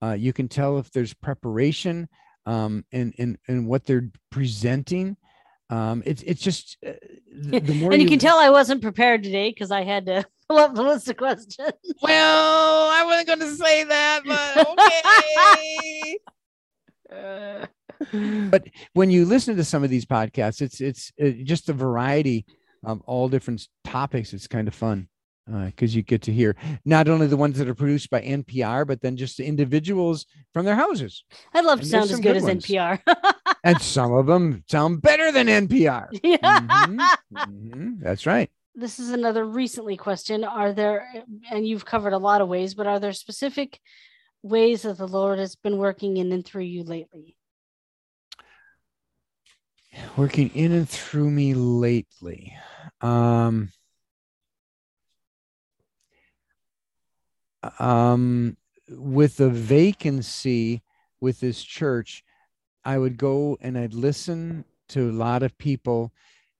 Uh, 0.02 0.12
you 0.12 0.32
can 0.32 0.48
tell 0.48 0.78
if 0.78 0.90
there's 0.92 1.14
preparation 1.14 2.08
um, 2.46 2.84
in, 2.92 3.12
in 3.18 3.38
in 3.46 3.66
what 3.66 3.84
they're 3.84 4.10
presenting. 4.30 5.16
Um, 5.70 6.02
it's 6.06 6.22
it's 6.22 6.40
just 6.40 6.78
uh, 6.86 6.92
the, 7.30 7.60
the 7.60 7.74
more 7.74 7.92
and 7.92 8.00
you, 8.00 8.08
can 8.08 8.18
tell 8.18 8.38
I 8.38 8.48
wasn't 8.50 8.80
prepared 8.80 9.22
today 9.22 9.50
because 9.50 9.70
I 9.70 9.82
had 9.82 10.06
to 10.06 10.24
pull 10.48 10.58
up 10.58 10.74
the 10.74 10.82
list 10.82 11.08
of 11.08 11.16
questions. 11.16 11.58
Well, 12.02 12.90
I 12.90 13.04
wasn't 13.04 13.26
going 13.26 13.40
to 13.40 13.56
say 13.56 13.84
that, 13.84 14.20
but 14.24 14.66
okay. 17.10 17.68
but 18.50 18.68
when 18.92 19.10
you 19.10 19.24
listen 19.26 19.56
to 19.56 19.64
some 19.64 19.82
of 19.82 19.90
these 19.90 20.06
podcasts, 20.06 20.62
it's 20.62 20.80
it's 20.80 21.12
uh, 21.20 21.30
just 21.42 21.68
a 21.68 21.72
variety 21.72 22.46
of 22.84 23.02
all 23.02 23.28
different 23.28 23.66
topics. 23.84 24.32
It's 24.32 24.46
kind 24.46 24.68
of 24.68 24.74
fun 24.74 25.08
because 25.66 25.94
you 25.94 26.02
get 26.02 26.22
to 26.22 26.32
hear 26.32 26.56
not 26.84 27.08
only 27.08 27.26
the 27.26 27.36
ones 27.36 27.58
that 27.58 27.68
are 27.68 27.74
produced 27.74 28.10
by 28.10 28.20
NPR, 28.20 28.86
but 28.86 29.00
then 29.00 29.16
just 29.16 29.36
the 29.36 29.44
individuals 29.46 30.26
from 30.52 30.64
their 30.66 30.74
houses. 30.76 31.24
I'd 31.54 31.64
love 31.64 31.78
to 31.80 31.82
And 31.82 31.90
sound 31.90 32.10
as 32.10 32.16
good 32.16 32.22
good 32.22 32.36
as 32.36 32.42
ones. 32.44 32.64
NPR. 32.66 33.00
And 33.64 33.80
some 33.80 34.12
of 34.12 34.26
them 34.26 34.62
sound 34.68 35.02
better 35.02 35.32
than 35.32 35.46
NPR. 35.48 36.08
yeah. 36.22 36.60
Mhm, 36.60 37.08
mhm, 37.32 38.00
That's 38.00 38.26
right. 38.26 38.50
This 38.74 39.00
is 39.00 39.10
another 39.10 39.44
recently 39.44 39.96
question. 39.96 40.44
Are 40.44 40.72
there, 40.72 41.08
and 41.50 41.66
you've 41.66 41.84
covered 41.84 42.12
a 42.12 42.18
lot 42.18 42.40
of 42.40 42.48
ways, 42.48 42.74
but 42.74 42.86
are 42.86 43.00
there 43.00 43.12
specific 43.12 43.80
ways 44.42 44.82
that 44.82 44.98
the 44.98 45.08
Lord 45.08 45.40
has 45.40 45.56
been 45.56 45.78
working 45.78 46.16
in 46.18 46.30
and 46.30 46.44
through 46.44 46.62
you 46.62 46.84
lately? 46.84 47.36
Working 50.16 50.50
in 50.54 50.72
and 50.72 50.88
through 50.88 51.30
me 51.30 51.54
lately. 51.54 52.56
Um, 53.00 53.70
um, 57.78 58.56
with 58.88 59.36
the 59.36 59.50
vacancy 59.50 60.82
with 61.20 61.40
this 61.40 61.62
church, 61.62 62.24
I 62.84 62.98
would 62.98 63.16
go 63.16 63.58
and 63.60 63.76
I'd 63.76 63.94
listen 63.94 64.64
to 64.90 65.10
a 65.10 65.12
lot 65.12 65.42
of 65.42 65.56
people, 65.58 66.12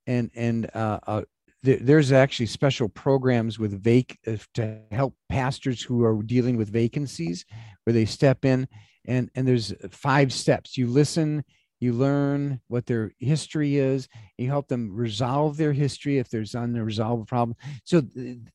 and 0.07 0.31
and 0.35 0.71
uh, 0.75 1.01
uh, 1.07 1.23
there, 1.63 1.79
there's 1.81 2.13
actually 2.13 2.47
special 2.47 2.89
programs 2.89 3.59
with 3.59 3.83
vac 3.83 4.19
uh, 4.27 4.37
to 4.55 4.81
help 4.91 5.15
pastors 5.29 5.83
who 5.83 6.05
are 6.05 6.23
dealing 6.23 6.57
with 6.57 6.71
vacancies, 6.71 7.45
where 7.85 7.95
they 7.95 8.05
step 8.05 8.45
in, 8.45 8.69
and 9.07 9.31
and 9.35 9.47
there's 9.47 9.73
five 9.91 10.33
steps. 10.33 10.77
You 10.77 10.87
listen, 10.87 11.45
you 11.81 11.93
learn 11.93 12.61
what 12.69 12.87
their 12.87 13.13
history 13.19 13.77
is, 13.77 14.09
you 14.37 14.49
help 14.49 14.69
them 14.69 14.95
resolve 14.95 15.57
their 15.57 15.73
history 15.73 16.19
if 16.19 16.29
there's 16.29 16.55
unresolved 16.55 17.29
problem. 17.29 17.57
So 17.85 18.03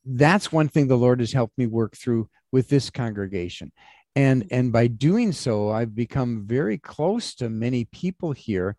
that's 0.06 0.52
one 0.52 0.68
thing 0.68 0.88
the 0.88 0.98
Lord 0.98 1.20
has 1.20 1.32
helped 1.32 1.58
me 1.58 1.68
work 1.68 1.96
through 1.96 2.30
with 2.52 2.70
this 2.70 2.90
congregation. 2.90 3.72
And 4.16 4.46
and 4.52 4.72
by 4.72 4.86
doing 4.88 5.32
so 5.32 5.72
i've 5.72 5.96
become 5.96 6.44
very 6.46 6.78
close 6.78 7.34
to 7.36 7.50
many 7.50 7.86
people 7.86 8.32
here 8.32 8.76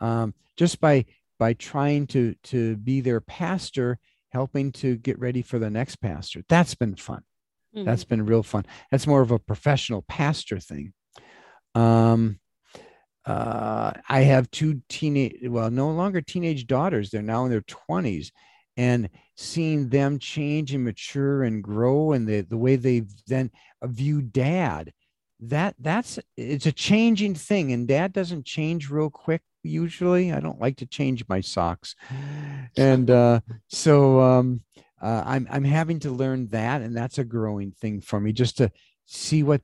um, 0.00 0.32
just 0.56 0.80
by 0.80 1.04
by 1.38 1.52
trying 1.52 2.06
to 2.08 2.34
to 2.44 2.76
be 2.76 3.00
their 3.00 3.20
pastor 3.20 3.98
helping 4.30 4.72
to 4.72 4.96
get 4.96 5.18
ready 5.18 5.40
for 5.42 5.58
the 5.58 5.70
next 5.70 5.96
pastor. 5.96 6.42
That's 6.48 6.74
been 6.74 6.96
fun. 6.96 7.22
That's 7.84 8.04
been 8.04 8.26
real 8.26 8.42
fun. 8.42 8.66
That's 8.90 9.06
more 9.06 9.22
of 9.22 9.30
a 9.30 9.38
professional 9.38 10.02
pastor 10.02 10.58
thing. 10.58 10.92
Um 11.74 12.40
uh 13.28 13.92
i 14.08 14.20
have 14.20 14.50
two 14.50 14.80
teenage 14.88 15.36
well 15.48 15.70
no 15.70 15.90
longer 15.90 16.20
teenage 16.20 16.66
daughters. 16.66 17.10
They're 17.10 17.22
now 17.22 17.44
in 17.44 17.50
their 17.50 17.62
20s 17.62 18.30
and 18.76 19.10
seeing 19.36 19.88
them 19.88 20.18
change 20.18 20.72
and 20.72 20.84
mature 20.84 21.42
and 21.42 21.62
grow 21.62 22.12
and 22.12 22.26
the 22.26 22.40
the 22.40 22.56
way 22.56 22.76
they 22.76 23.02
then 23.26 23.50
view 23.84 24.22
dad 24.22 24.92
that 25.40 25.74
that's 25.78 26.18
it's 26.36 26.66
a 26.66 26.72
changing 26.72 27.34
thing. 27.34 27.72
And 27.72 27.86
dad 27.86 28.12
doesn't 28.12 28.44
change 28.44 28.90
real 28.90 29.10
quick 29.10 29.42
usually. 29.62 30.32
I 30.32 30.40
don't 30.40 30.60
like 30.60 30.76
to 30.78 30.86
change 30.86 31.24
my 31.28 31.40
socks. 31.40 31.94
And 32.76 33.10
uh 33.10 33.40
so 33.68 34.20
um 34.20 34.62
uh, 35.00 35.22
i'm 35.26 35.46
i'm 35.50 35.64
having 35.64 36.00
to 36.00 36.10
learn 36.10 36.48
that. 36.48 36.82
And 36.82 36.96
that's 36.96 37.18
a 37.18 37.24
growing 37.24 37.72
thing 37.72 38.00
for 38.00 38.20
me 38.20 38.32
just 38.32 38.56
to 38.58 38.72
see 39.06 39.42
what 39.42 39.62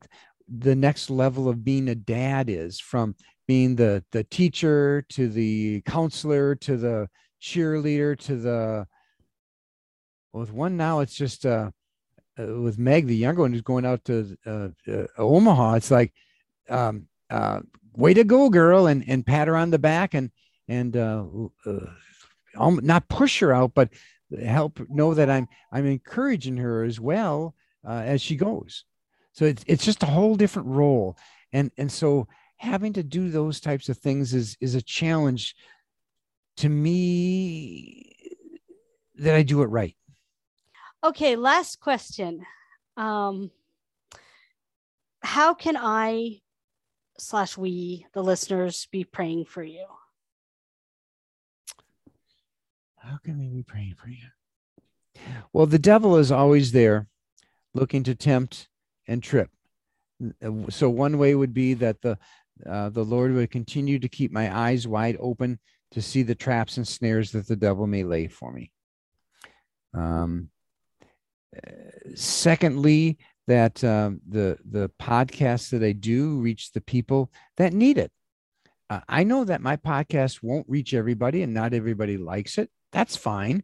the 0.49 0.75
next 0.75 1.11
level 1.11 1.49
of 1.49 1.65
being 1.65 1.89
a 1.89 1.95
dad 1.95 2.51
is 2.51 2.79
from 2.79 3.15
being 3.47 3.77
the 3.77 4.05
the 4.13 4.25
teacher 4.25 5.05
to 5.09 5.29
the 5.29 5.83
counselor 5.83 6.55
to 6.55 6.77
the 6.77 7.09
cheerleader 7.43 8.19
to 8.19 8.37
the 8.37 8.87
with 10.33 10.53
one 10.53 10.77
now 10.77 11.01
it's 11.01 11.15
just 11.15 11.45
uh, 11.45 11.71
uh 12.39 12.61
with 12.61 12.79
meg 12.79 13.07
the 13.07 13.17
younger 13.17 13.43
one 13.43 13.53
who's 13.53 13.63
going 13.63 13.85
out 13.85 14.05
to 14.05 14.37
uh, 14.47 14.69
uh 14.91 15.07
omaha 15.19 15.75
it's 15.75 15.91
like 15.91 16.13
um 16.71 17.07
uh 17.31 17.61
way 17.97 18.15
to 18.15 18.25
go 18.25 18.49
girl 18.49 18.87
and 18.87 19.05
and 19.07 19.27
pat 19.27 19.49
her 19.49 19.57
on 19.57 19.71
the 19.71 19.79
back 19.79 20.15
and 20.15 20.31
and 20.67 20.97
uh, 20.97 21.25
not 22.57 23.09
push 23.09 23.41
her 23.41 23.53
out 23.53 23.73
but 23.75 23.91
help 24.43 24.81
know 24.89 25.13
that 25.15 25.29
i'm 25.29 25.47
i'm 25.71 25.87
encouraging 25.87 26.57
her 26.57 26.83
as 26.83 26.99
well 26.99 27.55
as 27.87 28.23
she 28.23 28.37
goes. 28.37 28.85
So 29.33 29.45
it's 29.45 29.65
it's 29.67 29.85
just 29.85 30.03
a 30.03 30.07
whole 30.07 30.37
different 30.37 30.69
role. 30.69 31.17
And 31.53 31.71
and 31.77 31.91
so 31.91 32.29
having 32.57 32.93
to 32.95 33.03
do 33.03 33.31
those 33.31 33.61
types 33.61 33.89
of 33.89 33.99
things 33.99 34.35
is 34.35 34.57
is 34.61 34.75
a 34.75 34.83
challenge 34.83 35.55
to 36.57 36.69
me 36.69 38.17
that 39.17 39.35
i 39.35 39.43
do 39.43 39.63
it 39.63 39.67
right 39.67 39.97
Okay, 41.05 41.37
last 41.37 41.81
question. 41.81 42.47
Um, 42.97 43.51
how 45.23 45.53
can 45.53 45.77
I 45.79 46.41
slash 47.19 47.59
we, 47.59 48.07
the 48.15 48.23
listeners, 48.23 48.89
be 48.91 49.05
praying 49.05 49.45
for 49.45 49.63
you? 49.63 49.85
How 52.97 53.19
can 53.23 53.39
we 53.39 53.49
be 53.49 53.63
praying 53.63 53.97
for 53.99 54.09
you? 54.09 54.25
Well, 55.53 55.67
the 55.67 55.79
devil 55.79 56.17
is 56.17 56.33
always 56.33 56.73
there 56.73 57.07
looking 57.75 58.03
to 58.05 58.15
tempt 58.15 58.69
and 59.07 59.23
trip. 59.23 59.51
Uh, 60.43 60.71
So 60.71 60.89
one 60.89 61.19
way 61.19 61.35
would 61.35 61.53
be 61.53 61.75
that 61.75 62.01
the 62.01 62.19
uh, 62.69 62.89
the 62.91 63.05
Lord 63.05 63.33
would 63.33 63.51
continue 63.51 63.99
to 63.99 64.09
keep 64.09 64.33
my 64.33 64.55
eyes 64.55 64.87
wide 64.87 65.17
open 65.21 65.59
to 65.93 66.03
see 66.03 66.23
the 66.23 66.35
traps 66.35 66.77
and 66.77 66.87
snares 66.87 67.33
that 67.33 67.47
the 67.47 67.57
devil 67.57 67.87
may 67.87 68.05
lay 68.05 68.27
for 68.27 68.53
me. 68.53 68.71
Um, 69.95 70.51
secondly, 72.15 73.19
that 73.47 73.85
um, 73.85 74.21
the 74.29 74.59
the 74.69 74.91
podcasts 75.01 75.71
that 75.71 75.83
I 75.83 75.93
do 75.93 76.39
reach 76.39 76.73
the 76.73 76.81
people 76.81 77.31
that 77.57 77.73
need 77.73 77.99
it. 77.99 78.11
Uh, 78.91 79.01
I 79.09 79.25
know 79.25 79.45
that 79.45 79.61
my 79.61 79.77
podcast 79.77 80.43
won't 80.43 80.69
reach 80.69 80.95
everybody, 80.95 81.43
and 81.43 81.53
not 81.55 81.75
everybody 81.75 82.17
likes 82.17 82.59
it. 82.59 82.71
That's 82.93 83.17
fine, 83.17 83.63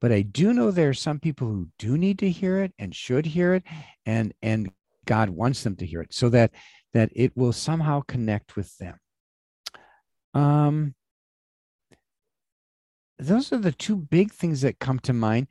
but 0.00 0.12
I 0.12 0.22
do 0.22 0.52
know 0.52 0.70
there 0.70 0.88
are 0.88 0.94
some 0.94 1.20
people 1.20 1.48
who 1.48 1.68
do 1.78 1.96
need 1.96 2.18
to 2.20 2.30
hear 2.30 2.62
it 2.62 2.72
and 2.78 2.94
should 2.94 3.26
hear 3.26 3.54
it, 3.54 3.64
and 4.04 4.34
and 4.42 4.70
God 5.06 5.30
wants 5.30 5.62
them 5.62 5.76
to 5.76 5.86
hear 5.86 6.02
it 6.02 6.12
so 6.12 6.28
that 6.30 6.52
that 6.94 7.10
it 7.14 7.36
will 7.36 7.52
somehow 7.52 8.02
connect 8.06 8.56
with 8.56 8.76
them. 8.78 8.98
Um 10.34 10.94
those 13.18 13.52
are 13.52 13.58
the 13.58 13.72
two 13.72 13.96
big 13.96 14.32
things 14.32 14.62
that 14.62 14.78
come 14.78 14.98
to 15.00 15.12
mind. 15.12 15.46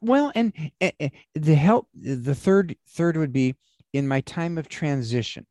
Well, 0.00 0.32
and 0.34 0.52
uh, 0.80 0.90
the 1.34 1.54
help 1.54 1.88
the 1.94 2.34
third 2.34 2.76
third 2.88 3.16
would 3.16 3.32
be 3.32 3.56
in 3.92 4.08
my 4.08 4.20
time 4.22 4.58
of 4.58 4.68
transition. 4.68 5.46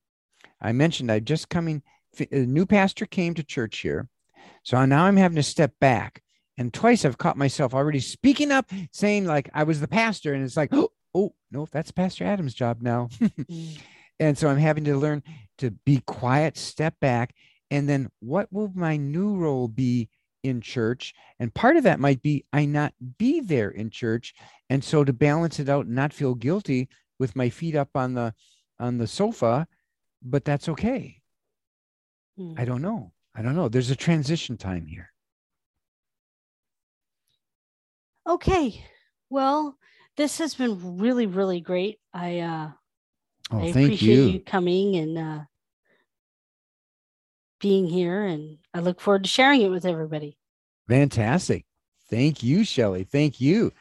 I 0.61 0.71
mentioned 0.71 1.11
I 1.11 1.19
just 1.19 1.49
coming 1.49 1.83
a 2.31 2.39
new 2.39 2.65
pastor 2.65 3.05
came 3.05 3.33
to 3.35 3.43
church 3.43 3.79
here. 3.79 4.07
So 4.63 4.83
now 4.85 5.05
I'm 5.05 5.17
having 5.17 5.35
to 5.35 5.43
step 5.43 5.73
back. 5.79 6.21
And 6.57 6.73
twice 6.73 7.05
I've 7.05 7.17
caught 7.17 7.37
myself 7.37 7.73
already 7.73 7.99
speaking 7.99 8.51
up, 8.51 8.71
saying 8.91 9.25
like 9.25 9.49
I 9.53 9.63
was 9.63 9.79
the 9.79 9.87
pastor, 9.87 10.33
and 10.33 10.43
it's 10.43 10.57
like, 10.57 10.73
oh, 10.73 10.91
oh 11.13 11.33
no, 11.51 11.67
that's 11.71 11.91
Pastor 11.91 12.25
Adam's 12.25 12.53
job 12.53 12.81
now. 12.81 13.09
And 14.19 14.37
so 14.37 14.47
I'm 14.47 14.57
having 14.57 14.83
to 14.85 14.97
learn 14.97 15.23
to 15.59 15.71
be 15.71 16.01
quiet, 16.05 16.57
step 16.57 16.95
back, 16.99 17.33
and 17.69 17.87
then 17.87 18.09
what 18.19 18.51
will 18.51 18.71
my 18.73 18.97
new 18.97 19.35
role 19.35 19.67
be 19.67 20.09
in 20.43 20.61
church? 20.61 21.13
And 21.39 21.53
part 21.53 21.77
of 21.77 21.83
that 21.83 21.99
might 21.99 22.21
be 22.21 22.45
I 22.53 22.65
not 22.65 22.93
be 23.17 23.41
there 23.41 23.69
in 23.69 23.89
church. 23.89 24.33
And 24.69 24.83
so 24.83 25.03
to 25.03 25.13
balance 25.13 25.59
it 25.59 25.69
out 25.69 25.85
and 25.85 25.95
not 25.95 26.13
feel 26.13 26.35
guilty 26.35 26.89
with 27.19 27.35
my 27.35 27.49
feet 27.49 27.75
up 27.75 27.89
on 27.95 28.13
the 28.13 28.33
on 28.79 28.97
the 28.97 29.07
sofa, 29.07 29.67
but 30.21 30.45
that's 30.45 30.69
okay. 30.69 31.21
Mm. 32.39 32.59
I 32.59 32.65
don't 32.65 32.81
know. 32.81 33.11
I 33.35 33.41
don't 33.41 33.55
know. 33.55 33.69
There's 33.69 33.89
a 33.89 33.95
transition 33.95 34.57
time 34.57 34.85
here. 34.85 35.11
Okay. 38.27 38.83
Well, 39.29 39.77
this 40.15 40.37
has 40.39 40.55
been 40.55 40.97
really, 40.97 41.25
really 41.25 41.61
great. 41.61 41.99
I 42.13 42.39
uh 42.39 42.71
oh, 43.51 43.59
I 43.59 43.71
thank 43.71 43.87
appreciate 43.87 44.15
you. 44.15 44.23
you 44.23 44.39
coming 44.39 44.95
and 44.95 45.17
uh 45.17 45.39
being 47.59 47.87
here 47.87 48.23
and 48.23 48.57
I 48.73 48.79
look 48.81 49.01
forward 49.01 49.23
to 49.23 49.29
sharing 49.29 49.61
it 49.61 49.69
with 49.69 49.85
everybody. 49.85 50.37
Fantastic. 50.87 51.65
Thank 52.09 52.43
you, 52.43 52.63
Shelly. 52.63 53.03
Thank 53.03 53.41
you. 53.41 53.73